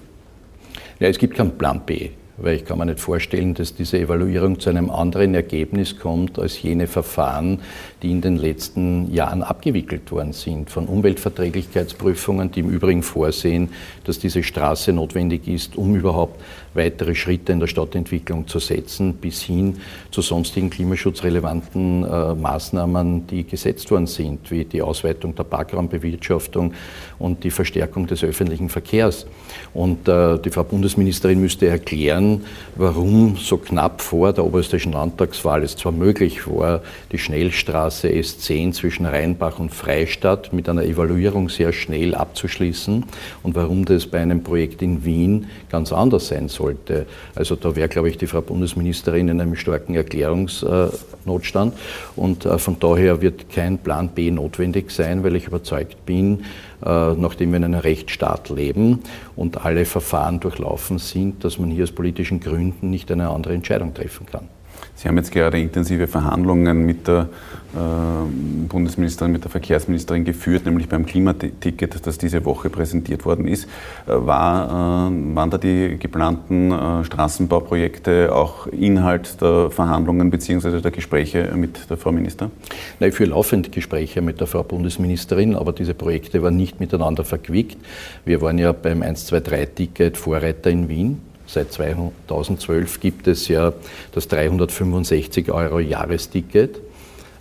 Ja, 1.00 1.08
es 1.08 1.18
gibt 1.18 1.34
keinen 1.34 1.58
Plan 1.58 1.82
B 1.84 2.10
weil 2.38 2.56
ich 2.56 2.64
kann 2.64 2.78
mir 2.78 2.86
nicht 2.86 3.00
vorstellen, 3.00 3.54
dass 3.54 3.74
diese 3.74 3.98
Evaluierung 3.98 4.60
zu 4.60 4.70
einem 4.70 4.90
anderen 4.90 5.34
Ergebnis 5.34 5.98
kommt 5.98 6.38
als 6.38 6.60
jene 6.62 6.86
Verfahren, 6.86 7.60
die 8.02 8.10
in 8.10 8.20
den 8.20 8.36
letzten 8.36 9.12
Jahren 9.12 9.42
abgewickelt 9.42 10.10
worden 10.12 10.32
sind, 10.32 10.70
von 10.70 10.86
Umweltverträglichkeitsprüfungen, 10.86 12.50
die 12.50 12.60
im 12.60 12.70
Übrigen 12.70 13.02
vorsehen, 13.02 13.70
dass 14.04 14.18
diese 14.18 14.42
Straße 14.42 14.92
notwendig 14.92 15.48
ist, 15.48 15.76
um 15.76 15.96
überhaupt 15.96 16.40
weitere 16.76 17.14
Schritte 17.14 17.52
in 17.52 17.60
der 17.60 17.66
Stadtentwicklung 17.66 18.46
zu 18.46 18.58
setzen, 18.58 19.14
bis 19.14 19.42
hin 19.42 19.78
zu 20.10 20.22
sonstigen 20.22 20.70
klimaschutzrelevanten 20.70 22.04
äh, 22.04 22.34
Maßnahmen, 22.34 23.26
die 23.26 23.44
gesetzt 23.44 23.90
worden 23.90 24.06
sind, 24.06 24.50
wie 24.50 24.64
die 24.64 24.82
Ausweitung 24.82 25.34
der 25.34 25.44
Parkraumbewirtschaftung 25.44 26.74
und 27.18 27.44
die 27.44 27.50
Verstärkung 27.50 28.06
des 28.06 28.22
öffentlichen 28.22 28.68
Verkehrs. 28.68 29.26
Und 29.74 30.08
äh, 30.08 30.38
die 30.38 30.50
Frau 30.50 30.64
Bundesministerin 30.64 31.40
müsste 31.40 31.66
erklären, 31.66 32.44
warum 32.74 33.36
so 33.36 33.56
knapp 33.56 34.00
vor 34.00 34.32
der 34.32 34.44
oberösterreichischen 34.44 34.92
Landtagswahl 34.92 35.62
es 35.62 35.76
zwar 35.76 35.92
möglich 35.92 36.46
war, 36.46 36.82
die 37.12 37.18
Schnellstraße 37.18 38.08
S10 38.08 38.72
zwischen 38.72 39.06
Rheinbach 39.06 39.58
und 39.58 39.74
Freistadt 39.74 40.52
mit 40.52 40.68
einer 40.68 40.84
Evaluierung 40.84 41.48
sehr 41.48 41.72
schnell 41.72 42.14
abzuschließen 42.14 43.04
und 43.42 43.54
warum 43.54 43.84
das 43.84 44.06
bei 44.06 44.20
einem 44.20 44.42
Projekt 44.42 44.82
in 44.82 45.04
Wien 45.04 45.46
ganz 45.70 45.92
anders 45.92 46.28
sein 46.28 46.48
sollte. 46.66 47.06
Also 47.34 47.56
da 47.56 47.76
wäre, 47.76 47.88
glaube 47.88 48.08
ich, 48.08 48.18
die 48.18 48.26
Frau 48.26 48.40
Bundesministerin 48.40 49.28
in 49.28 49.40
einem 49.40 49.56
starken 49.56 49.94
Erklärungsnotstand 49.94 51.74
und 52.16 52.44
äh, 52.44 52.58
von 52.58 52.78
daher 52.78 53.20
wird 53.22 53.50
kein 53.50 53.78
Plan 53.78 54.08
B 54.08 54.30
notwendig 54.30 54.90
sein, 54.90 55.22
weil 55.22 55.36
ich 55.36 55.46
überzeugt 55.46 56.04
bin, 56.06 56.40
äh, 56.84 57.12
nachdem 57.14 57.52
wir 57.52 57.58
in 57.58 57.64
einem 57.64 57.80
Rechtsstaat 57.80 58.50
leben 58.50 59.00
und 59.36 59.64
alle 59.64 59.84
Verfahren 59.84 60.40
durchlaufen 60.40 60.98
sind, 60.98 61.44
dass 61.44 61.58
man 61.58 61.70
hier 61.70 61.84
aus 61.84 61.92
politischen 61.92 62.40
Gründen 62.40 62.90
nicht 62.90 63.10
eine 63.12 63.28
andere 63.30 63.54
Entscheidung 63.54 63.94
treffen 63.94 64.26
kann. 64.26 64.48
Sie 64.96 65.08
haben 65.08 65.18
jetzt 65.18 65.30
gerade 65.30 65.60
intensive 65.60 66.06
Verhandlungen 66.06 66.86
mit 66.86 67.06
der 67.06 67.28
äh, 67.74 68.66
Bundesministerin, 68.66 69.30
mit 69.30 69.44
der 69.44 69.50
Verkehrsministerin 69.50 70.24
geführt, 70.24 70.64
nämlich 70.64 70.88
beim 70.88 71.04
Klimaticket, 71.04 72.06
das 72.06 72.16
diese 72.16 72.46
Woche 72.46 72.70
präsentiert 72.70 73.26
worden 73.26 73.46
ist. 73.46 73.64
Äh, 74.06 74.12
war, 74.14 75.10
äh, 75.10 75.34
waren 75.34 75.50
da 75.50 75.58
die 75.58 75.98
geplanten 75.98 76.72
äh, 76.72 77.04
Straßenbauprojekte 77.04 78.34
auch 78.34 78.68
Inhalt 78.68 79.42
der 79.42 79.70
Verhandlungen 79.70 80.30
bzw. 80.30 80.80
der 80.80 80.90
Gespräche 80.90 81.52
mit 81.54 81.90
der 81.90 81.98
Frau 81.98 82.10
Minister? 82.10 82.50
Nein, 82.98 83.10
ich 83.10 83.14
führe 83.14 83.30
laufend 83.30 83.72
Gespräche 83.72 84.22
mit 84.22 84.40
der 84.40 84.46
Frau 84.46 84.62
Bundesministerin, 84.62 85.56
aber 85.56 85.74
diese 85.74 85.92
Projekte 85.92 86.42
waren 86.42 86.56
nicht 86.56 86.80
miteinander 86.80 87.24
verquickt. 87.24 87.76
Wir 88.24 88.40
waren 88.40 88.56
ja 88.56 88.72
beim 88.72 89.02
123-Ticket 89.02 90.16
Vorreiter 90.16 90.70
in 90.70 90.88
Wien. 90.88 91.20
Seit 91.46 91.72
2012 91.72 93.00
gibt 93.00 93.28
es 93.28 93.48
ja 93.48 93.72
das 94.12 94.28
365 94.28 95.50
Euro 95.50 95.78
Jahresticket. 95.78 96.80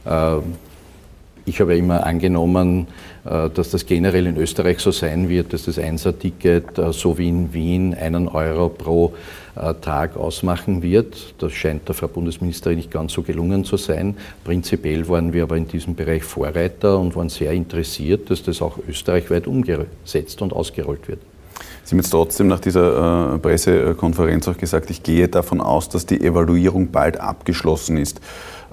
Ähm, 0.06 0.44
ich 1.48 1.62
habe 1.62 1.78
immer 1.78 2.06
angenommen, 2.06 2.88
äh, 3.24 3.50
dass 3.52 3.70
das 3.70 3.86
generell 3.86 4.26
in 4.26 4.38
Österreich 4.38 4.80
so 4.80 4.92
sein 4.92 5.30
wird, 5.30 5.54
dass 5.54 5.66
das 5.66 5.78
Einser-Ticket 5.78 6.78
äh, 6.80 6.92
so 6.92 7.20
wie 7.20 7.30
in 7.30 7.54
Wien 7.54 7.94
einen 7.94 8.28
Euro 8.28 8.70
pro 8.70 9.14
äh, 9.56 9.76
Tag 9.76 10.18
ausmachen 10.18 10.82
wird. 10.82 11.36
Das 11.38 11.54
scheint 11.54 11.88
der 11.88 11.94
Frau 11.94 12.08
Bundesministerin 12.08 12.78
nicht 12.78 12.90
ganz 12.90 13.14
so 13.14 13.22
gelungen 13.22 13.64
zu 13.64 13.78
sein. 13.78 14.18
Prinzipiell 14.44 15.08
waren 15.08 15.34
wir 15.34 15.44
aber 15.44 15.58
in 15.58 15.68
diesem 15.68 15.94
Bereich 15.94 16.24
Vorreiter 16.24 16.98
und 16.98 17.16
waren 17.16 17.30
sehr 17.30 17.52
interessiert, 17.52 18.32
dass 18.32 18.42
das 18.42 18.62
auch 18.62 18.80
österreichweit 18.88 19.46
umgesetzt 19.46 20.42
und 20.42 20.52
ausgerollt 20.52 21.08
wird. 21.08 21.20
Sie 21.86 21.92
haben 21.92 22.00
jetzt 22.00 22.10
trotzdem 22.10 22.48
nach 22.48 22.60
dieser 22.60 23.36
äh, 23.36 23.38
Pressekonferenz 23.38 24.48
auch 24.48 24.58
gesagt, 24.58 24.90
ich 24.90 25.04
gehe 25.04 25.28
davon 25.28 25.62
aus, 25.62 25.88
dass 25.88 26.08
die 26.08 26.20
Evaluierung 26.20 26.90
bald 26.90 27.20
abgeschlossen 27.20 27.98
ist. 27.98 28.22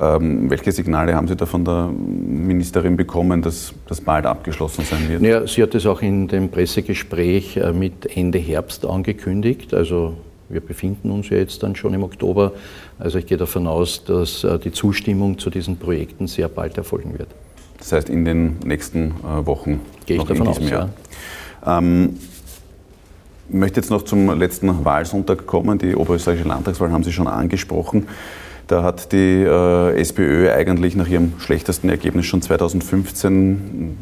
Ähm, 0.00 0.48
welche 0.48 0.72
Signale 0.72 1.14
haben 1.14 1.28
Sie 1.28 1.36
da 1.36 1.44
von 1.44 1.62
der 1.62 1.90
Ministerin 1.92 2.96
bekommen, 2.96 3.42
dass 3.42 3.74
das 3.86 4.00
bald 4.00 4.24
abgeschlossen 4.24 4.86
sein 4.86 5.10
wird? 5.10 5.20
Ja, 5.20 5.46
sie 5.46 5.62
hat 5.62 5.74
es 5.74 5.84
auch 5.84 6.00
in 6.00 6.26
dem 6.26 6.48
Pressegespräch 6.48 7.58
äh, 7.58 7.74
mit 7.74 8.16
Ende 8.16 8.38
Herbst 8.38 8.86
angekündigt. 8.86 9.74
Also 9.74 10.14
wir 10.48 10.62
befinden 10.62 11.10
uns 11.10 11.28
ja 11.28 11.36
jetzt 11.36 11.62
dann 11.62 11.76
schon 11.76 11.92
im 11.92 12.04
Oktober. 12.04 12.52
Also 12.98 13.18
ich 13.18 13.26
gehe 13.26 13.36
davon 13.36 13.66
aus, 13.66 14.04
dass 14.04 14.42
äh, 14.42 14.58
die 14.58 14.72
Zustimmung 14.72 15.38
zu 15.38 15.50
diesen 15.50 15.76
Projekten 15.76 16.28
sehr 16.28 16.48
bald 16.48 16.78
erfolgen 16.78 17.18
wird. 17.18 17.28
Das 17.78 17.92
heißt 17.92 18.08
in 18.08 18.24
den 18.24 18.58
nächsten 18.64 19.10
äh, 19.10 19.44
Wochen. 19.44 19.80
Gehe 20.06 20.16
ich 20.16 20.22
davon 20.22 20.48
aus, 20.48 20.58
Jahr. 20.60 20.88
ja. 21.66 21.78
Ähm, 21.78 22.16
ich 23.52 23.58
möchte 23.58 23.80
jetzt 23.80 23.90
noch 23.90 24.02
zum 24.02 24.38
letzten 24.38 24.82
Wahlsonntag 24.82 25.46
kommen. 25.46 25.76
Die 25.76 25.94
oberösterreichische 25.94 26.48
Landtagswahl 26.48 26.90
haben 26.90 27.04
Sie 27.04 27.12
schon 27.12 27.26
angesprochen. 27.26 28.08
Da 28.66 28.82
hat 28.82 29.12
die 29.12 29.42
äh, 29.42 30.00
SPÖ 30.00 30.50
eigentlich 30.50 30.96
nach 30.96 31.06
ihrem 31.06 31.34
schlechtesten 31.38 31.90
Ergebnis 31.90 32.24
schon 32.24 32.40
2015 32.40 33.98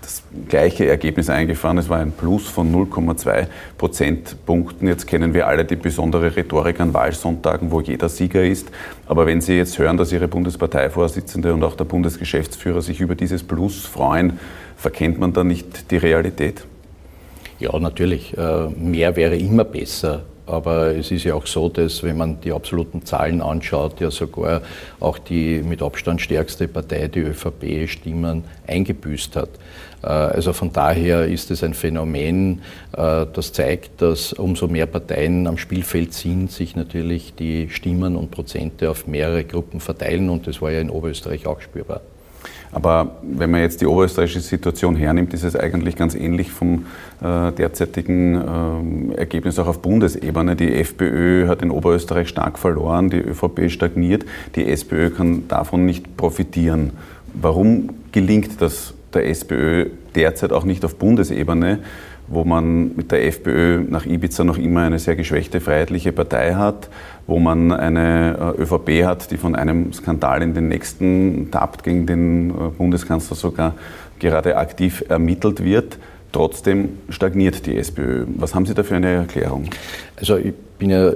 das 0.00 0.22
gleiche 0.48 0.86
Ergebnis 0.86 1.28
eingefahren. 1.28 1.76
Es 1.76 1.90
war 1.90 1.98
ein 1.98 2.12
Plus 2.12 2.48
von 2.48 2.74
0,2 2.74 3.48
Prozentpunkten. 3.76 4.88
Jetzt 4.88 5.06
kennen 5.06 5.34
wir 5.34 5.46
alle 5.46 5.66
die 5.66 5.76
besondere 5.76 6.34
Rhetorik 6.34 6.80
an 6.80 6.94
Wahlsonntagen, 6.94 7.70
wo 7.70 7.82
jeder 7.82 8.08
Sieger 8.08 8.42
ist. 8.42 8.70
Aber 9.06 9.26
wenn 9.26 9.42
Sie 9.42 9.58
jetzt 9.58 9.78
hören, 9.78 9.98
dass 9.98 10.10
Ihre 10.10 10.26
Bundesparteivorsitzende 10.26 11.52
und 11.52 11.62
auch 11.64 11.76
der 11.76 11.84
Bundesgeschäftsführer 11.84 12.80
sich 12.80 13.02
über 13.02 13.14
dieses 13.14 13.42
Plus 13.42 13.84
freuen, 13.84 14.38
verkennt 14.78 15.18
man 15.18 15.34
da 15.34 15.44
nicht 15.44 15.90
die 15.90 15.98
Realität? 15.98 16.64
Ja, 17.60 17.78
natürlich. 17.78 18.36
Äh, 18.36 18.68
mehr 18.70 19.14
wäre 19.16 19.36
immer 19.36 19.64
besser. 19.64 20.22
Aber 20.46 20.96
es 20.96 21.12
ist 21.12 21.22
ja 21.22 21.34
auch 21.34 21.46
so, 21.46 21.68
dass 21.68 22.02
wenn 22.02 22.16
man 22.16 22.40
die 22.40 22.50
absoluten 22.50 23.04
Zahlen 23.04 23.40
anschaut, 23.40 24.00
ja 24.00 24.10
sogar 24.10 24.62
auch 24.98 25.18
die 25.18 25.62
mit 25.62 25.80
Abstand 25.80 26.20
stärkste 26.20 26.66
Partei, 26.66 27.06
die 27.06 27.20
ÖVP, 27.20 27.86
Stimmen 27.88 28.42
eingebüßt 28.66 29.36
hat. 29.36 29.50
Äh, 30.02 30.06
also 30.06 30.52
von 30.52 30.72
daher 30.72 31.26
ist 31.26 31.50
es 31.50 31.62
ein 31.62 31.74
Phänomen, 31.74 32.62
äh, 32.96 33.26
das 33.32 33.52
zeigt, 33.52 34.02
dass 34.02 34.32
umso 34.32 34.66
mehr 34.66 34.86
Parteien 34.86 35.46
am 35.46 35.58
Spielfeld 35.58 36.14
sind, 36.14 36.50
sich 36.50 36.74
natürlich 36.74 37.34
die 37.34 37.68
Stimmen 37.68 38.16
und 38.16 38.30
Prozente 38.30 38.90
auf 38.90 39.06
mehrere 39.06 39.44
Gruppen 39.44 39.80
verteilen 39.80 40.30
und 40.30 40.46
das 40.46 40.60
war 40.60 40.72
ja 40.72 40.80
in 40.80 40.90
Oberösterreich 40.90 41.46
auch 41.46 41.60
spürbar. 41.60 42.00
Aber 42.72 43.16
wenn 43.22 43.50
man 43.50 43.62
jetzt 43.62 43.80
die 43.80 43.86
oberösterreichische 43.86 44.40
Situation 44.40 44.94
hernimmt, 44.94 45.34
ist 45.34 45.42
es 45.42 45.56
eigentlich 45.56 45.96
ganz 45.96 46.14
ähnlich 46.14 46.52
vom 46.52 46.86
äh, 47.20 47.50
derzeitigen 47.52 49.12
äh, 49.14 49.16
Ergebnis 49.16 49.58
auch 49.58 49.66
auf 49.66 49.80
Bundesebene. 49.80 50.54
Die 50.54 50.72
FPÖ 50.74 51.48
hat 51.48 51.62
in 51.62 51.70
Oberösterreich 51.70 52.28
stark 52.28 52.58
verloren, 52.58 53.10
die 53.10 53.18
ÖVP 53.18 53.70
stagniert, 53.70 54.24
die 54.54 54.68
SPÖ 54.68 55.10
kann 55.10 55.48
davon 55.48 55.84
nicht 55.84 56.16
profitieren. 56.16 56.92
Warum 57.34 57.90
gelingt 58.12 58.60
das 58.60 58.94
der 59.14 59.28
SPÖ 59.28 59.86
derzeit 60.14 60.52
auch 60.52 60.64
nicht 60.64 60.84
auf 60.84 60.94
Bundesebene? 60.94 61.80
Wo 62.30 62.44
man 62.44 62.94
mit 62.96 63.10
der 63.10 63.26
FPÖ 63.26 63.82
nach 63.88 64.06
Ibiza 64.06 64.44
noch 64.44 64.56
immer 64.56 64.82
eine 64.82 65.00
sehr 65.00 65.16
geschwächte 65.16 65.60
freiheitliche 65.60 66.12
Partei 66.12 66.54
hat, 66.54 66.88
wo 67.26 67.40
man 67.40 67.72
eine 67.72 68.54
äh, 68.56 68.62
ÖVP 68.62 69.04
hat, 69.04 69.30
die 69.32 69.36
von 69.36 69.56
einem 69.56 69.92
Skandal 69.92 70.40
in 70.42 70.54
den 70.54 70.68
nächsten 70.68 71.50
tappt, 71.50 71.82
gegen 71.82 72.06
den 72.06 72.50
äh, 72.50 72.52
Bundeskanzler 72.78 73.36
sogar 73.36 73.74
gerade 74.20 74.56
aktiv 74.56 75.04
ermittelt 75.08 75.64
wird. 75.64 75.98
Trotzdem 76.32 76.98
stagniert 77.08 77.66
die 77.66 77.76
SPÖ. 77.76 78.24
Was 78.36 78.54
haben 78.54 78.66
Sie 78.66 78.74
da 78.74 78.82
für 78.82 78.96
eine 78.96 79.08
Erklärung? 79.08 79.68
Also 80.16 80.36
ich 80.36 80.54
bin 80.80 80.90
ja, 80.90 81.12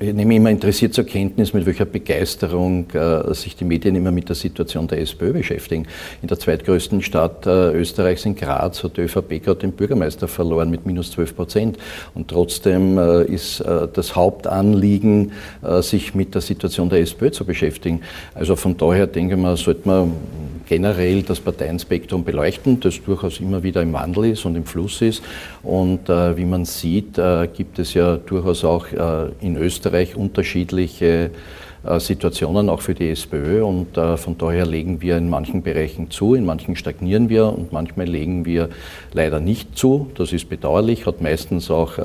ich 0.00 0.12
nehme 0.12 0.36
immer 0.36 0.50
interessiert 0.50 0.92
zur 0.92 1.04
Kenntnis, 1.04 1.54
mit 1.54 1.66
welcher 1.66 1.86
Begeisterung 1.86 2.90
äh, 2.90 3.32
sich 3.32 3.56
die 3.56 3.64
Medien 3.64 3.94
immer 3.94 4.10
mit 4.10 4.28
der 4.28 4.36
Situation 4.36 4.88
der 4.88 5.00
SPÖ 5.00 5.32
beschäftigen. 5.32 5.86
In 6.20 6.28
der 6.28 6.38
zweitgrößten 6.38 7.00
Stadt 7.02 7.46
äh, 7.46 7.72
Österreichs, 7.72 8.24
in 8.26 8.34
Graz, 8.34 8.84
hat 8.84 8.96
die 8.96 9.02
ÖVP 9.02 9.42
gerade 9.42 9.60
den 9.60 9.72
Bürgermeister 9.72 10.28
verloren 10.28 10.70
mit 10.70 10.84
minus 10.84 11.12
12 11.12 11.36
Prozent. 11.36 11.78
Und 12.14 12.28
trotzdem 12.28 12.98
äh, 12.98 13.24
ist 13.24 13.60
äh, 13.60 13.88
das 13.92 14.16
Hauptanliegen, 14.16 15.32
äh, 15.62 15.80
sich 15.80 16.14
mit 16.14 16.34
der 16.34 16.42
Situation 16.42 16.90
der 16.90 17.00
SPÖ 17.00 17.30
zu 17.30 17.44
beschäftigen. 17.44 18.02
Also 18.34 18.54
von 18.54 18.76
daher 18.76 19.06
denke 19.06 19.34
ich 19.34 19.40
mal, 19.40 19.56
sollte 19.56 19.88
man 19.88 20.12
generell 20.70 21.22
das 21.22 21.40
Parteienspektrum 21.40 22.22
beleuchten, 22.22 22.78
das 22.78 23.02
durchaus 23.02 23.40
immer 23.40 23.64
wieder 23.64 23.82
im 23.82 23.92
Wandel 23.92 24.26
ist 24.26 24.44
und 24.44 24.54
im 24.54 24.64
Fluss 24.64 25.02
ist. 25.02 25.20
Und 25.64 26.08
äh, 26.08 26.36
wie 26.36 26.44
man 26.44 26.64
sieht, 26.64 27.18
äh, 27.18 27.48
gibt 27.52 27.80
es 27.80 27.92
ja 27.94 28.16
durchaus 28.16 28.62
auch 28.62 28.86
äh, 28.92 29.30
in 29.40 29.56
Österreich 29.56 30.14
unterschiedliche 30.14 31.32
äh, 31.82 31.98
Situationen 31.98 32.68
auch 32.68 32.82
für 32.82 32.94
die 32.94 33.10
SPÖ 33.10 33.64
und 33.64 33.96
äh, 33.96 34.16
von 34.16 34.38
daher 34.38 34.64
legen 34.64 35.02
wir 35.02 35.16
in 35.16 35.28
manchen 35.28 35.62
Bereichen 35.62 36.08
zu, 36.12 36.36
in 36.36 36.46
manchen 36.46 36.76
stagnieren 36.76 37.28
wir 37.28 37.46
und 37.46 37.72
manchmal 37.72 38.06
legen 38.06 38.44
wir 38.44 38.68
leider 39.12 39.40
nicht 39.40 39.76
zu. 39.76 40.08
Das 40.14 40.32
ist 40.32 40.48
bedauerlich, 40.48 41.04
hat 41.04 41.20
meistens 41.20 41.68
auch 41.68 41.98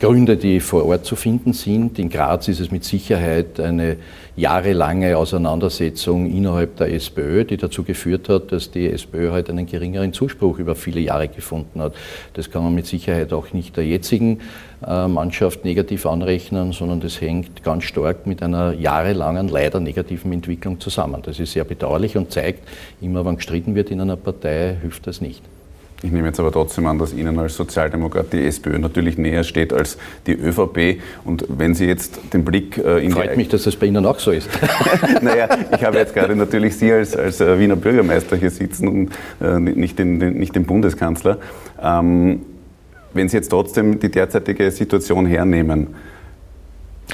Gründe, 0.00 0.36
die 0.36 0.58
vor 0.58 0.84
Ort 0.86 1.06
zu 1.06 1.14
finden 1.14 1.52
sind. 1.52 1.98
In 2.00 2.10
Graz 2.10 2.48
ist 2.48 2.60
es 2.60 2.72
mit 2.72 2.84
Sicherheit 2.84 3.60
eine 3.60 3.96
jahrelange 4.36 5.16
Auseinandersetzung 5.16 6.28
innerhalb 6.28 6.76
der 6.76 6.92
SPÖ, 6.92 7.44
die 7.44 7.56
dazu 7.56 7.84
geführt 7.84 8.28
hat, 8.28 8.50
dass 8.50 8.72
die 8.72 8.90
SPÖ 8.90 9.30
halt 9.30 9.48
einen 9.48 9.66
geringeren 9.66 10.12
Zuspruch 10.12 10.58
über 10.58 10.74
viele 10.74 11.00
Jahre 11.00 11.28
gefunden 11.28 11.80
hat. 11.80 11.94
Das 12.32 12.50
kann 12.50 12.64
man 12.64 12.74
mit 12.74 12.86
Sicherheit 12.86 13.32
auch 13.32 13.52
nicht 13.52 13.76
der 13.76 13.86
jetzigen 13.86 14.40
äh, 14.84 15.06
Mannschaft 15.06 15.64
negativ 15.64 16.06
anrechnen, 16.06 16.72
sondern 16.72 16.98
das 16.98 17.20
hängt 17.20 17.62
ganz 17.62 17.84
stark 17.84 18.26
mit 18.26 18.42
einer 18.42 18.72
jahrelangen, 18.72 19.46
leider 19.46 19.78
negativen 19.78 20.32
Entwicklung 20.32 20.80
zusammen. 20.80 21.22
Das 21.22 21.38
ist 21.38 21.52
sehr 21.52 21.64
bedauerlich 21.64 22.16
und 22.16 22.32
zeigt, 22.32 22.68
immer 23.00 23.24
wenn 23.24 23.36
gestritten 23.36 23.76
wird 23.76 23.92
in 23.92 24.00
einer 24.00 24.16
Partei, 24.16 24.76
hilft 24.82 25.06
das 25.06 25.20
nicht. 25.20 25.42
Ich 26.04 26.12
nehme 26.12 26.26
jetzt 26.28 26.38
aber 26.38 26.52
trotzdem 26.52 26.86
an, 26.86 26.98
dass 26.98 27.14
Ihnen 27.14 27.38
als 27.38 27.56
Sozialdemokrat 27.56 28.30
die 28.30 28.44
SPÖ 28.44 28.78
natürlich 28.78 29.16
näher 29.16 29.42
steht 29.42 29.72
als 29.72 29.96
die 30.26 30.34
ÖVP. 30.34 31.00
Und 31.24 31.46
wenn 31.48 31.74
Sie 31.74 31.86
jetzt 31.86 32.20
den 32.34 32.44
Blick 32.44 32.76
äh, 32.76 33.02
in 33.02 33.10
Freut 33.10 33.32
die 33.32 33.36
mich, 33.38 33.48
dass 33.48 33.62
das 33.62 33.74
bei 33.74 33.86
Ihnen 33.86 34.04
auch 34.04 34.18
so 34.18 34.30
ist. 34.30 34.50
naja, 35.22 35.48
ich 35.74 35.82
habe 35.82 35.96
jetzt 35.96 36.12
gerade 36.12 36.36
natürlich 36.36 36.76
Sie 36.76 36.92
als, 36.92 37.16
als 37.16 37.40
äh, 37.40 37.58
Wiener 37.58 37.76
Bürgermeister 37.76 38.36
hier 38.36 38.50
sitzen 38.50 38.86
und 38.86 39.12
äh, 39.40 39.58
nicht, 39.58 39.98
den, 39.98 40.20
den, 40.20 40.34
nicht 40.34 40.54
den 40.54 40.66
Bundeskanzler. 40.66 41.38
Ähm, 41.82 42.42
wenn 43.14 43.30
Sie 43.30 43.38
jetzt 43.38 43.48
trotzdem 43.48 43.98
die 43.98 44.10
derzeitige 44.10 44.70
Situation 44.70 45.24
hernehmen, 45.24 45.86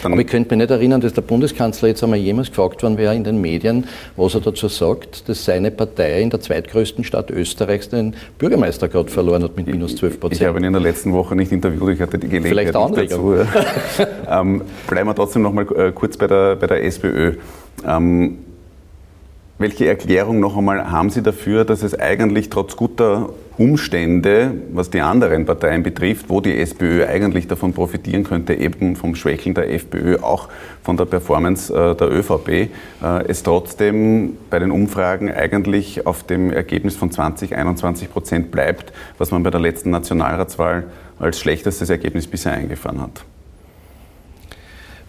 dann 0.03 0.12
Aber 0.12 0.20
ich 0.20 0.29
könnte 0.29 0.55
mich 0.55 0.62
nicht 0.62 0.70
erinnern, 0.70 1.00
dass 1.00 1.12
der 1.12 1.22
Bundeskanzler 1.22 1.88
jetzt 1.88 2.03
einmal 2.03 2.18
jemals 2.18 2.48
gefragt 2.48 2.83
worden 2.83 2.96
wäre 2.96 3.14
in 3.14 3.24
den 3.24 3.40
Medien, 3.40 3.87
was 4.16 4.35
er 4.35 4.40
dazu 4.40 4.68
sagt, 4.68 5.29
dass 5.29 5.44
seine 5.44 5.70
Partei 5.70 6.22
in 6.22 6.31
der 6.31 6.40
zweitgrößten 6.40 7.05
Stadt 7.05 7.31
Österreichs 7.31 7.88
den 7.88 8.14
Bürgermeister 8.38 8.88
gerade 8.88 9.11
verloren 9.11 9.42
hat 9.42 9.57
mit 9.57 9.66
minus 9.66 9.96
12 9.96 10.20
Prozent. 10.20 10.40
Ich 10.40 10.46
habe 10.46 10.59
ihn 10.59 10.64
in 10.64 10.72
der 10.72 10.83
letzten 10.83 11.12
Woche 11.12 11.35
nicht 11.37 11.53
interviewt, 11.53 11.94
ich 11.94 12.00
hatte 12.00 12.18
die 12.18 12.29
Gelegenheit 12.29 12.74
Vielleicht 12.74 13.12
dazu. 13.12 13.35
ähm, 14.31 14.62
bleiben 14.87 15.09
wir 15.09 15.14
trotzdem 15.14 15.42
noch 15.42 15.53
mal 15.53 15.66
äh, 15.76 15.92
kurz 15.92 16.16
bei 16.16 16.26
der, 16.26 16.57
bei 16.57 16.66
der 16.66 16.85
SPÖ. 16.85 17.35
Ähm, 17.87 18.38
welche 19.59 19.87
Erklärung 19.87 20.40
noch 20.40 20.57
einmal 20.57 20.90
haben 20.90 21.11
Sie 21.11 21.22
dafür, 21.22 21.66
dass 21.66 21.83
es 21.83 21.98
eigentlich 21.98 22.48
trotz 22.48 22.76
guter 22.76 23.29
Umstände, 23.61 24.55
was 24.73 24.88
die 24.88 25.03
anderen 25.03 25.44
Parteien 25.44 25.83
betrifft, 25.83 26.31
wo 26.31 26.40
die 26.40 26.57
SPÖ 26.57 27.05
eigentlich 27.07 27.46
davon 27.46 27.75
profitieren 27.75 28.25
könnte, 28.25 28.55
eben 28.55 28.96
vom 28.96 29.14
Schwächeln 29.14 29.55
der 29.55 29.70
FPÖ, 29.70 30.16
auch 30.23 30.49
von 30.83 30.96
der 30.96 31.05
Performance 31.05 31.70
äh, 31.70 31.94
der 31.94 32.11
ÖVP, 32.11 32.49
äh, 32.49 32.68
es 33.29 33.42
trotzdem 33.42 34.38
bei 34.49 34.59
den 34.59 34.70
Umfragen 34.70 35.31
eigentlich 35.31 36.07
auf 36.07 36.23
dem 36.23 36.51
Ergebnis 36.51 36.96
von 36.96 37.11
20, 37.11 37.55
21 37.55 38.11
Prozent 38.11 38.51
bleibt, 38.51 38.94
was 39.18 39.31
man 39.31 39.42
bei 39.42 39.51
der 39.51 39.61
letzten 39.61 39.90
Nationalratswahl 39.90 40.85
als 41.18 41.38
schlechtestes 41.38 41.90
Ergebnis 41.90 42.27
bisher 42.27 42.53
eingefahren 42.53 43.03
hat? 43.03 43.25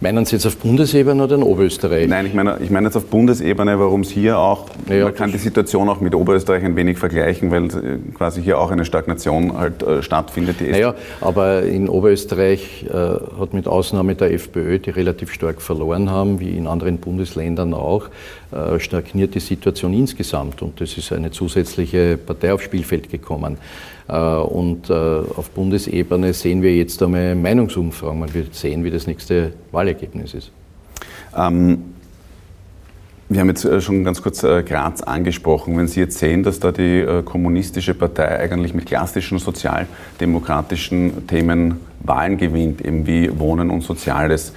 Meinen 0.04 0.26
Sie 0.26 0.36
jetzt 0.36 0.48
auf 0.48 0.58
Bundesebene 0.58 1.24
oder 1.24 1.36
in 1.36 1.44
Oberösterreich? 1.44 2.08
Nein, 2.08 2.26
ich 2.26 2.34
meine, 2.34 2.58
ich 2.60 2.72
meine 2.72 2.88
jetzt 2.88 2.96
auf 2.96 3.06
Bundesebene, 3.06 3.78
warum 3.78 4.02
es 4.02 4.10
hier 4.10 4.40
auch, 4.40 4.66
ja, 4.90 5.04
man 5.04 5.14
kann 5.14 5.32
die 5.32 5.38
Situation 5.38 5.88
auch 5.90 6.02
mit 6.02 6.16
Oberösterreich 6.16 6.64
ein 6.64 6.76
wenig 6.76 6.98
vergleichen, 6.98 7.52
weil 7.52 7.66
äh, 7.66 8.00
quasi 8.16 8.42
hier 8.42 8.58
auch 8.58 8.72
eine 8.72 8.84
Stagnation 8.84 9.56
halt 9.56 9.84
äh, 9.84 10.02
stattfindet. 10.02 10.60
Die 10.60 10.72
naja, 10.72 10.96
aber 11.22 11.62
in 11.62 11.88
Oberösterreich 11.88 12.88
äh, 12.90 12.94
hat 12.94 13.54
mit 13.54 13.68
Ausnahme 13.68 14.16
der 14.16 14.34
FPÖ, 14.34 14.80
die 14.80 14.90
relativ 14.90 15.32
stark 15.32 15.62
verloren 15.62 16.10
haben, 16.10 16.40
wie 16.40 16.58
in 16.58 16.66
anderen 16.66 16.98
Bundesländern 16.98 17.76
auch, 17.76 18.10
stagniert 18.80 19.34
die 19.34 19.40
Situation 19.40 19.94
insgesamt 19.94 20.62
und 20.62 20.82
es 20.82 20.98
ist 20.98 21.14
eine 21.14 21.32
zusätzliche 21.32 22.18
Partei 22.18 22.54
aufs 22.54 22.66
Spielfeld 22.66 23.10
gekommen. 23.10 23.58
Äh, 24.12 24.16
und 24.16 24.90
äh, 24.90 24.94
auf 24.94 25.50
Bundesebene 25.52 26.34
sehen 26.34 26.62
wir 26.62 26.76
jetzt 26.76 27.02
einmal 27.02 27.34
Meinungsumfragen. 27.36 28.20
Man 28.20 28.34
wird 28.34 28.54
sehen, 28.54 28.84
wie 28.84 28.92
das 28.92 29.08
nächste 29.08 29.54
Wahlergebnis 29.72 30.34
ist. 30.34 30.52
Ähm 31.36 31.96
wir 33.30 33.40
haben 33.40 33.48
jetzt 33.48 33.64
äh, 33.64 33.80
schon 33.80 34.04
ganz 34.04 34.22
kurz 34.22 34.42
Graz 34.42 35.02
angesprochen. 35.02 35.78
Wenn 35.78 35.88
Sie 35.88 36.02
jetzt 36.02 36.20
sehen, 36.20 36.44
dass 36.44 36.60
da 36.60 36.74
die 36.74 37.08
kommunistische 37.24 37.94
Partei 37.94 38.38
eigentlich 38.38 38.74
mit 38.74 38.88
klassischen 38.88 39.40
sozialdemokratischen 39.40 41.28
Themen 41.28 41.78
Wahlen 42.02 42.36
gewinnt, 42.36 42.82
eben 42.82 43.08
wie 43.08 43.40
Wohnen 43.40 43.70
und 43.70 43.84
Soziales, 43.84 44.52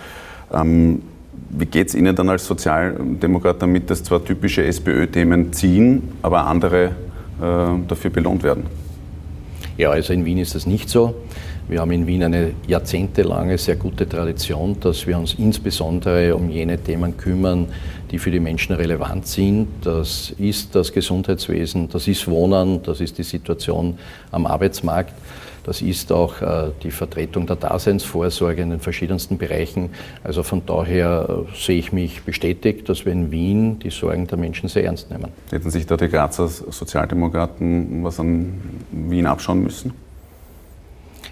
ähm, 0.53 1.03
wie 1.51 1.66
geht 1.66 1.88
es 1.88 1.94
Ihnen 1.94 2.16
dann 2.16 2.29
als 2.29 2.47
Sozialdemokrat 2.47 3.62
damit, 3.62 3.90
dass 3.90 4.03
zwar 4.03 4.25
typische 4.25 4.64
SPÖ-Themen 4.64 5.53
ziehen, 5.53 6.03
aber 6.23 6.47
andere 6.47 6.92
dafür 7.38 8.11
belohnt 8.11 8.42
werden? 8.42 8.64
Ja, 9.77 9.90
also 9.90 10.12
in 10.12 10.25
Wien 10.25 10.38
ist 10.38 10.55
das 10.55 10.66
nicht 10.66 10.88
so. 10.88 11.14
Wir 11.66 11.81
haben 11.81 11.90
in 11.92 12.07
Wien 12.07 12.23
eine 12.23 12.53
jahrzehntelange 12.66 13.57
sehr 13.57 13.77
gute 13.77 14.09
Tradition, 14.09 14.79
dass 14.81 15.07
wir 15.07 15.18
uns 15.18 15.35
insbesondere 15.35 16.37
um 16.37 16.51
jene 16.51 16.79
Themen 16.79 17.16
kümmern, 17.16 17.68
die 18.11 18.18
für 18.18 18.31
die 18.31 18.38
Menschen 18.38 18.77
relevant 18.77 19.27
sind. 19.27 19.68
Das 19.83 20.35
ist 20.38 20.75
das 20.75 20.92
Gesundheitswesen, 20.92 21.88
das 21.88 22.07
ist 22.07 22.29
Wohnen, 22.29 22.83
das 22.83 23.01
ist 23.01 23.16
die 23.16 23.23
Situation 23.23 23.99
am 24.31 24.47
Arbeitsmarkt. 24.47 25.14
Das 25.64 25.81
ist 25.81 26.12
auch 26.12 26.40
äh, 26.40 26.70
die 26.83 26.90
Vertretung 26.90 27.46
der 27.46 27.57
Daseinsvorsorge 27.57 28.62
in 28.62 28.70
den 28.70 28.81
verschiedensten 28.81 29.38
Bereichen. 29.38 29.90
Also 30.22 30.42
von 30.42 30.64
daher 30.64 31.46
äh, 31.50 31.57
sehe 31.57 31.79
ich 31.79 31.92
mich 31.92 32.22
bestätigt, 32.22 32.88
dass 32.88 33.05
wir 33.05 33.12
in 33.12 33.31
Wien 33.31 33.79
die 33.79 33.90
Sorgen 33.90 34.27
der 34.27 34.38
Menschen 34.38 34.68
sehr 34.68 34.85
ernst 34.85 35.11
nehmen. 35.11 35.31
Hätten 35.50 35.70
sich 35.70 35.87
da 35.87 35.96
die 35.96 36.09
Grazer 36.09 36.48
Sozialdemokraten 36.48 38.05
was 38.05 38.20
an 38.20 38.61
Wien 38.92 39.27
abschauen 39.27 39.62
müssen? 39.62 39.94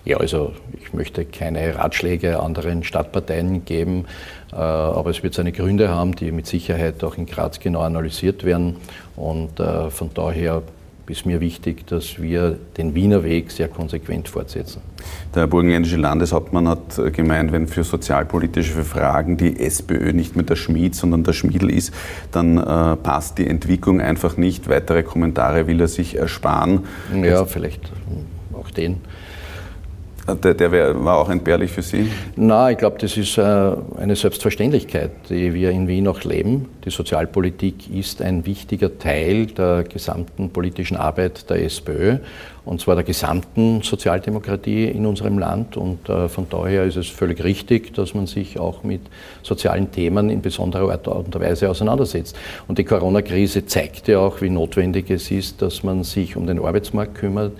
Ja, 0.04 0.16
also 0.16 0.52
ich 0.80 0.92
möchte 0.94 1.24
keine 1.24 1.76
Ratschläge 1.76 2.40
anderen 2.40 2.82
Stadtparteien 2.82 3.64
geben, 3.66 4.06
äh, 4.50 4.56
aber 4.56 5.10
es 5.10 5.22
wird 5.22 5.34
seine 5.34 5.52
Gründe 5.52 5.90
haben, 5.90 6.16
die 6.16 6.32
mit 6.32 6.46
Sicherheit 6.46 7.04
auch 7.04 7.18
in 7.18 7.26
Graz 7.26 7.60
genau 7.60 7.82
analysiert 7.82 8.44
werden. 8.44 8.76
Und 9.14 9.60
von 9.90 10.10
daher 10.14 10.62
ist 11.12 11.26
mir 11.26 11.40
wichtig, 11.40 11.86
dass 11.86 12.20
wir 12.20 12.58
den 12.76 12.94
Wiener 12.94 13.22
Weg 13.22 13.50
sehr 13.52 13.68
konsequent 13.68 14.28
fortsetzen. 14.28 14.80
Der 15.34 15.46
burgenländische 15.46 15.96
Landeshauptmann 15.96 16.66
hat 16.66 17.00
gemeint, 17.12 17.52
wenn 17.52 17.68
für 17.68 17.84
sozialpolitische 17.84 18.82
Fragen 18.82 19.36
die 19.36 19.60
SPÖ 19.60 20.12
nicht 20.12 20.34
mehr 20.34 20.44
der 20.44 20.56
Schmied, 20.56 20.94
sondern 20.96 21.22
der 21.22 21.34
Schmiedel 21.34 21.70
ist, 21.70 21.92
dann 22.32 22.56
äh, 22.56 22.96
passt 22.96 23.38
die 23.38 23.46
Entwicklung 23.46 24.00
einfach 24.00 24.36
nicht. 24.36 24.68
Weitere 24.68 25.02
Kommentare 25.02 25.66
will 25.66 25.80
er 25.80 25.88
sich 25.88 26.16
ersparen. 26.16 26.86
Ja, 27.22 27.44
vielleicht 27.44 27.92
auch 28.54 28.70
den. 28.70 28.96
Der, 30.26 30.54
der 30.54 30.70
wär, 30.70 31.04
war 31.04 31.18
auch 31.18 31.28
entbehrlich 31.28 31.70
für 31.70 31.82
Sie? 31.82 32.08
Na, 32.36 32.70
ich 32.70 32.78
glaube, 32.78 32.96
das 32.98 33.16
ist 33.16 33.38
äh, 33.38 33.42
eine 33.42 34.14
Selbstverständlichkeit, 34.14 35.10
die 35.28 35.52
wir 35.52 35.70
in 35.70 35.88
Wien 35.88 36.06
auch 36.06 36.22
leben. 36.22 36.68
Die 36.84 36.90
Sozialpolitik 36.90 37.90
ist 37.92 38.22
ein 38.22 38.46
wichtiger 38.46 38.98
Teil 38.98 39.46
der 39.46 39.82
gesamten 39.82 40.50
politischen 40.50 40.96
Arbeit 40.96 41.50
der 41.50 41.64
SPÖ 41.64 42.18
und 42.64 42.80
zwar 42.80 42.94
der 42.94 43.04
gesamten 43.04 43.82
Sozialdemokratie 43.82 44.84
in 44.84 45.04
unserem 45.06 45.38
Land. 45.38 45.76
Und 45.76 46.08
äh, 46.08 46.28
von 46.28 46.46
daher 46.48 46.84
ist 46.84 46.96
es 46.96 47.08
völlig 47.08 47.42
richtig, 47.42 47.92
dass 47.94 48.14
man 48.14 48.26
sich 48.26 48.58
auch 48.58 48.84
mit 48.84 49.00
sozialen 49.42 49.90
Themen 49.90 50.30
in 50.30 50.42
besonderer 50.42 50.92
Art 50.92 51.08
und 51.08 51.38
Weise 51.40 51.68
auseinandersetzt. 51.68 52.36
Und 52.68 52.78
die 52.78 52.84
Corona-Krise 52.84 53.66
zeigt 53.66 54.06
ja 54.06 54.20
auch, 54.20 54.40
wie 54.40 54.50
notwendig 54.50 55.10
es 55.10 55.30
ist, 55.32 55.60
dass 55.60 55.82
man 55.82 56.04
sich 56.04 56.36
um 56.36 56.46
den 56.46 56.60
Arbeitsmarkt 56.60 57.16
kümmert 57.16 57.52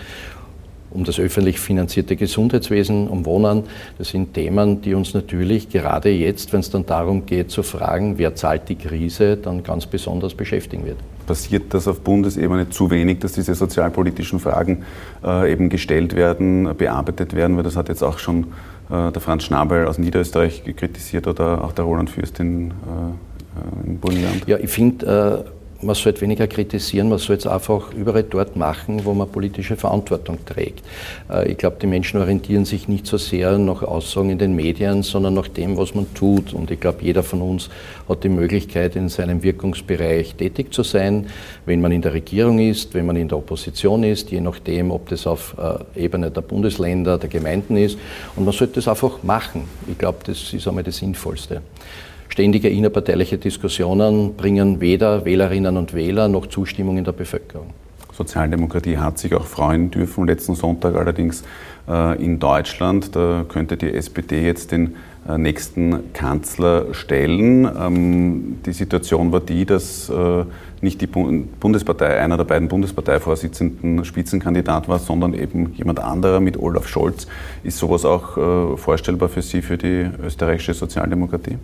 um 0.93 1.05
das 1.05 1.19
öffentlich 1.19 1.59
finanzierte 1.59 2.17
Gesundheitswesen, 2.17 3.09
um 3.09 3.25
Wohnen. 3.25 3.65
Das 3.99 4.11
sind 4.11 4.35
Themen, 4.35 4.83
die 4.83 4.95
uns 4.95 5.15
natürlich 5.15 5.69
gerade 5.69 6.11
jetzt, 6.11 6.53
wenn 6.53 6.61
es 6.61 6.71
dann 6.71 6.87
darum 6.87 7.27
geht 7.27 7.51
zu 7.51 7.63
fragen, 7.63 8.19
wer 8.19 8.35
zahlt 8.35 8.69
die 8.69 8.77
Krise, 8.77 9.37
dann 9.37 9.63
ganz 9.63 9.87
besonders 9.87 10.35
beschäftigen 10.35 10.85
wird. 10.85 10.99
Passiert 11.27 11.73
das 11.75 11.87
auf 11.87 12.01
Bundesebene 12.01 12.69
zu 12.71 12.91
wenig, 12.91 13.21
dass 13.21 13.33
diese 13.33 13.55
sozialpolitischen 13.55 14.41
Fragen 14.41 14.85
äh, 15.25 15.53
eben 15.53 15.69
gestellt 15.69 16.17
werden, 16.17 16.77
bearbeitet 16.77 17.35
werden? 17.35 17.57
Weil 17.57 17.63
das 17.63 17.77
hat 17.77 17.89
jetzt 17.89 18.03
auch 18.03 18.19
schon 18.19 18.49
äh, 18.91 19.13
der 19.13 19.21
Franz 19.21 19.45
Schnabel 19.45 19.87
aus 19.87 19.99
Niederösterreich 19.99 20.65
kritisiert 20.77 21.27
oder 21.27 21.65
auch 21.65 21.73
der 21.73 21.85
Roland 21.85 22.11
Fürst 22.11 22.41
in, 22.41 22.71
äh, 22.71 22.73
äh 22.73 23.87
im 23.87 23.99
Burgenland. 23.99 24.47
Ja, 24.47 24.59
ich 24.59 24.71
finde, 24.71 25.45
äh, 25.47 25.62
man 25.83 25.95
sollte 25.95 26.21
weniger 26.21 26.47
kritisieren, 26.47 27.09
man 27.09 27.19
sollte 27.19 27.49
es 27.49 27.53
einfach 27.53 27.93
überall 27.93 28.23
dort 28.23 28.57
machen, 28.57 29.05
wo 29.05 29.15
man 29.15 29.29
politische 29.29 29.77
Verantwortung 29.77 30.39
trägt. 30.45 30.85
Äh, 31.31 31.51
ich 31.51 31.59
glaube, 31.59 31.77
die 31.81 31.87
Menschen 31.87 32.21
orientieren 32.21 32.65
sich 32.65 32.89
nicht 32.89 33.07
so 33.07 33.17
sehr 33.17 33.59
nach 33.59 33.83
Aussagen 33.83 34.31
in 34.31 34.39
den 34.39 34.55
Medien, 34.55 35.03
sondern 35.03 35.35
nach 35.35 35.49
dem, 35.49 35.77
was 35.77 35.95
man 35.95 36.13
tut. 36.15 36.53
Und 36.53 36.71
ich 36.71 36.81
glaube, 36.81 36.99
jeder 37.03 37.23
von 37.23 37.43
uns 37.43 37.69
hat 38.09 38.25
die 38.25 38.29
Möglichkeit, 38.29 38.97
in 38.97 39.09
seinem 39.09 39.43
Wirkungsbereich 39.43 40.35
tätig 40.37 40.73
zu 40.73 40.83
sein, 40.83 41.27
wenn 41.67 41.81
man 41.81 41.93
in 41.93 42.03
der 42.03 42.15
Regierung 42.15 42.59
ist, 42.59 42.95
wenn 42.95 43.07
man 43.07 43.17
in 43.17 43.29
der 43.29 43.39
Opposition 43.39 44.05
ist, 44.05 44.31
je 44.31 44.41
nachdem, 44.41 44.91
ob 44.91 45.09
das 45.09 45.27
auf 45.27 45.57
äh, 45.59 46.05
Ebene 46.05 46.31
der 46.31 46.43
Bundesländer, 46.43 47.19
der 47.19 47.29
Gemeinden 47.29 47.77
ist. 47.77 47.99
Und 48.37 48.45
man 48.45 48.55
sollte 48.55 48.75
das 48.75 48.89
einfach 48.89 49.23
machen. 49.23 49.65
Ich 49.91 49.99
glaube, 49.99 50.19
das 50.25 50.53
ist 50.53 50.69
einmal 50.69 50.85
das 50.85 50.97
Sinnvollste. 50.97 51.63
Ständige 52.33 52.71
innerparteiliche 52.71 53.37
Diskussionen 53.37 54.37
bringen 54.37 54.81
weder 54.81 55.27
Wählerinnen 55.27 55.77
und 55.77 55.93
Wähler 55.93 56.29
noch 56.29 56.47
Zustimmung 56.47 56.97
in 56.97 57.05
der 57.05 57.13
Bevölkerung. 57.13 57.67
Sozialdemokratie 58.11 58.97
hat 58.97 59.19
sich 59.19 59.35
auch 59.35 59.45
freuen 59.45 59.91
dürfen. 59.91 60.27
Letzten 60.27 60.55
Sonntag 60.55 60.97
allerdings 60.97 61.45
äh, 61.87 62.25
in 62.25 62.39
Deutschland. 62.39 63.15
Da 63.15 63.45
könnte 63.47 63.77
die 63.77 63.93
SPD 63.93 64.47
jetzt 64.47 64.73
den 64.73 64.97
äh, 65.29 65.37
nächsten 65.37 66.15
Kanzler 66.15 66.95
stellen. 66.95 67.67
Ähm, 67.67 68.61
die 68.65 68.73
Situation 68.73 69.31
war 69.31 69.41
die, 69.41 69.67
dass 69.67 70.09
äh, 70.09 70.45
nicht 70.81 71.03
die 71.03 71.09
Bundespartei, 71.09 72.19
einer 72.19 72.39
der 72.39 72.45
beiden 72.45 72.69
Bundesparteivorsitzenden 72.69 74.07
Spitzenkandidat 74.07 74.89
war, 74.89 74.99
sondern 75.01 75.35
eben 75.35 75.75
jemand 75.75 76.01
anderer 76.01 76.41
mit 76.41 76.59
Olaf 76.59 76.89
Scholz. 76.89 77.27
Ist 77.63 77.77
sowas 77.77 78.07
auch 78.07 78.79
vorstellbar 78.79 79.29
für 79.29 79.43
Sie, 79.43 79.61
für 79.61 79.77
die 79.77 80.11
österreichische 80.25 80.75
Sozialdemokratie? 80.75 81.59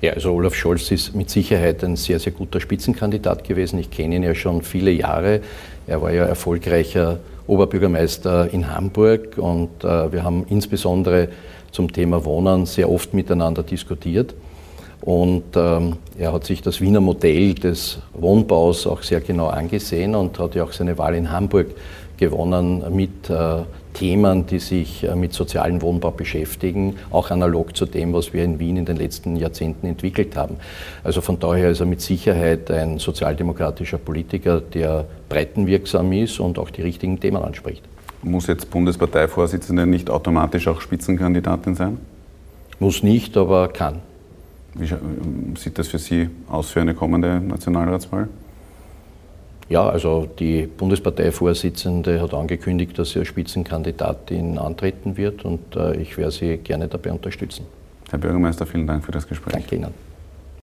Ja, 0.00 0.14
also 0.14 0.32
Olaf 0.32 0.54
Scholz 0.54 0.90
ist 0.92 1.14
mit 1.14 1.28
Sicherheit 1.28 1.84
ein 1.84 1.94
sehr, 1.94 2.18
sehr 2.18 2.32
guter 2.32 2.58
Spitzenkandidat 2.58 3.44
gewesen. 3.44 3.78
Ich 3.78 3.90
kenne 3.90 4.16
ihn 4.16 4.22
ja 4.22 4.34
schon 4.34 4.62
viele 4.62 4.90
Jahre. 4.90 5.40
Er 5.86 6.00
war 6.00 6.10
ja 6.10 6.24
erfolgreicher 6.24 7.18
Oberbürgermeister 7.46 8.50
in 8.50 8.74
Hamburg 8.74 9.36
und 9.36 9.84
äh, 9.84 10.10
wir 10.10 10.24
haben 10.24 10.46
insbesondere 10.48 11.28
zum 11.70 11.92
Thema 11.92 12.24
Wohnen 12.24 12.64
sehr 12.64 12.90
oft 12.90 13.12
miteinander 13.12 13.62
diskutiert. 13.62 14.34
Und 15.02 15.44
ähm, 15.56 15.96
er 16.18 16.32
hat 16.32 16.44
sich 16.44 16.62
das 16.62 16.80
Wiener 16.80 17.00
Modell 17.00 17.52
des 17.52 17.98
Wohnbaus 18.14 18.86
auch 18.86 19.02
sehr 19.02 19.20
genau 19.20 19.48
angesehen 19.48 20.14
und 20.14 20.38
hat 20.38 20.54
ja 20.54 20.64
auch 20.64 20.72
seine 20.72 20.96
Wahl 20.96 21.14
in 21.14 21.30
Hamburg 21.30 21.66
gewonnen 22.16 22.84
mit 22.94 23.28
äh, 23.28 23.62
Themen, 23.92 24.46
die 24.46 24.58
sich 24.58 25.04
äh, 25.04 25.14
mit 25.14 25.32
sozialem 25.32 25.82
Wohnbau 25.82 26.10
beschäftigen, 26.10 26.96
auch 27.10 27.30
analog 27.30 27.76
zu 27.76 27.86
dem, 27.86 28.12
was 28.12 28.32
wir 28.32 28.44
in 28.44 28.58
Wien 28.58 28.76
in 28.76 28.84
den 28.84 28.96
letzten 28.96 29.36
Jahrzehnten 29.36 29.86
entwickelt 29.86 30.36
haben. 30.36 30.56
Also 31.04 31.20
von 31.20 31.38
daher 31.38 31.70
ist 31.70 31.80
er 31.80 31.86
mit 31.86 32.00
Sicherheit 32.00 32.70
ein 32.70 32.98
sozialdemokratischer 32.98 33.98
Politiker, 33.98 34.60
der 34.60 35.06
breitenwirksam 35.28 36.12
ist 36.12 36.40
und 36.40 36.58
auch 36.58 36.70
die 36.70 36.82
richtigen 36.82 37.20
Themen 37.20 37.42
anspricht. 37.42 37.82
Muss 38.22 38.46
jetzt 38.46 38.70
Bundesparteivorsitzende 38.70 39.86
nicht 39.86 40.10
automatisch 40.10 40.68
auch 40.68 40.80
Spitzenkandidatin 40.80 41.74
sein? 41.74 41.98
Muss 42.78 43.02
nicht, 43.02 43.36
aber 43.36 43.68
kann. 43.68 44.00
Wie 44.74 44.88
sieht 45.58 45.78
das 45.78 45.88
für 45.88 45.98
Sie 45.98 46.28
aus 46.48 46.70
für 46.70 46.80
eine 46.80 46.94
kommende 46.94 47.40
Nationalratswahl? 47.40 48.28
Ja, 49.70 49.88
also 49.88 50.28
die 50.38 50.66
Bundesparteivorsitzende 50.66 52.20
hat 52.20 52.34
angekündigt, 52.34 52.98
dass 52.98 53.10
sie 53.10 53.20
als 53.20 53.28
Spitzenkandidatin 53.28 54.58
antreten 54.58 55.16
wird 55.16 55.44
und 55.44 55.76
äh, 55.76 55.94
ich 55.94 56.18
werde 56.18 56.32
sie 56.32 56.56
gerne 56.56 56.88
dabei 56.88 57.12
unterstützen. 57.12 57.66
Herr 58.10 58.18
Bürgermeister, 58.18 58.66
vielen 58.66 58.88
Dank 58.88 59.04
für 59.04 59.12
das 59.12 59.28
Gespräch. 59.28 59.52
Danke 59.52 59.76
Ihnen. 59.76 60.09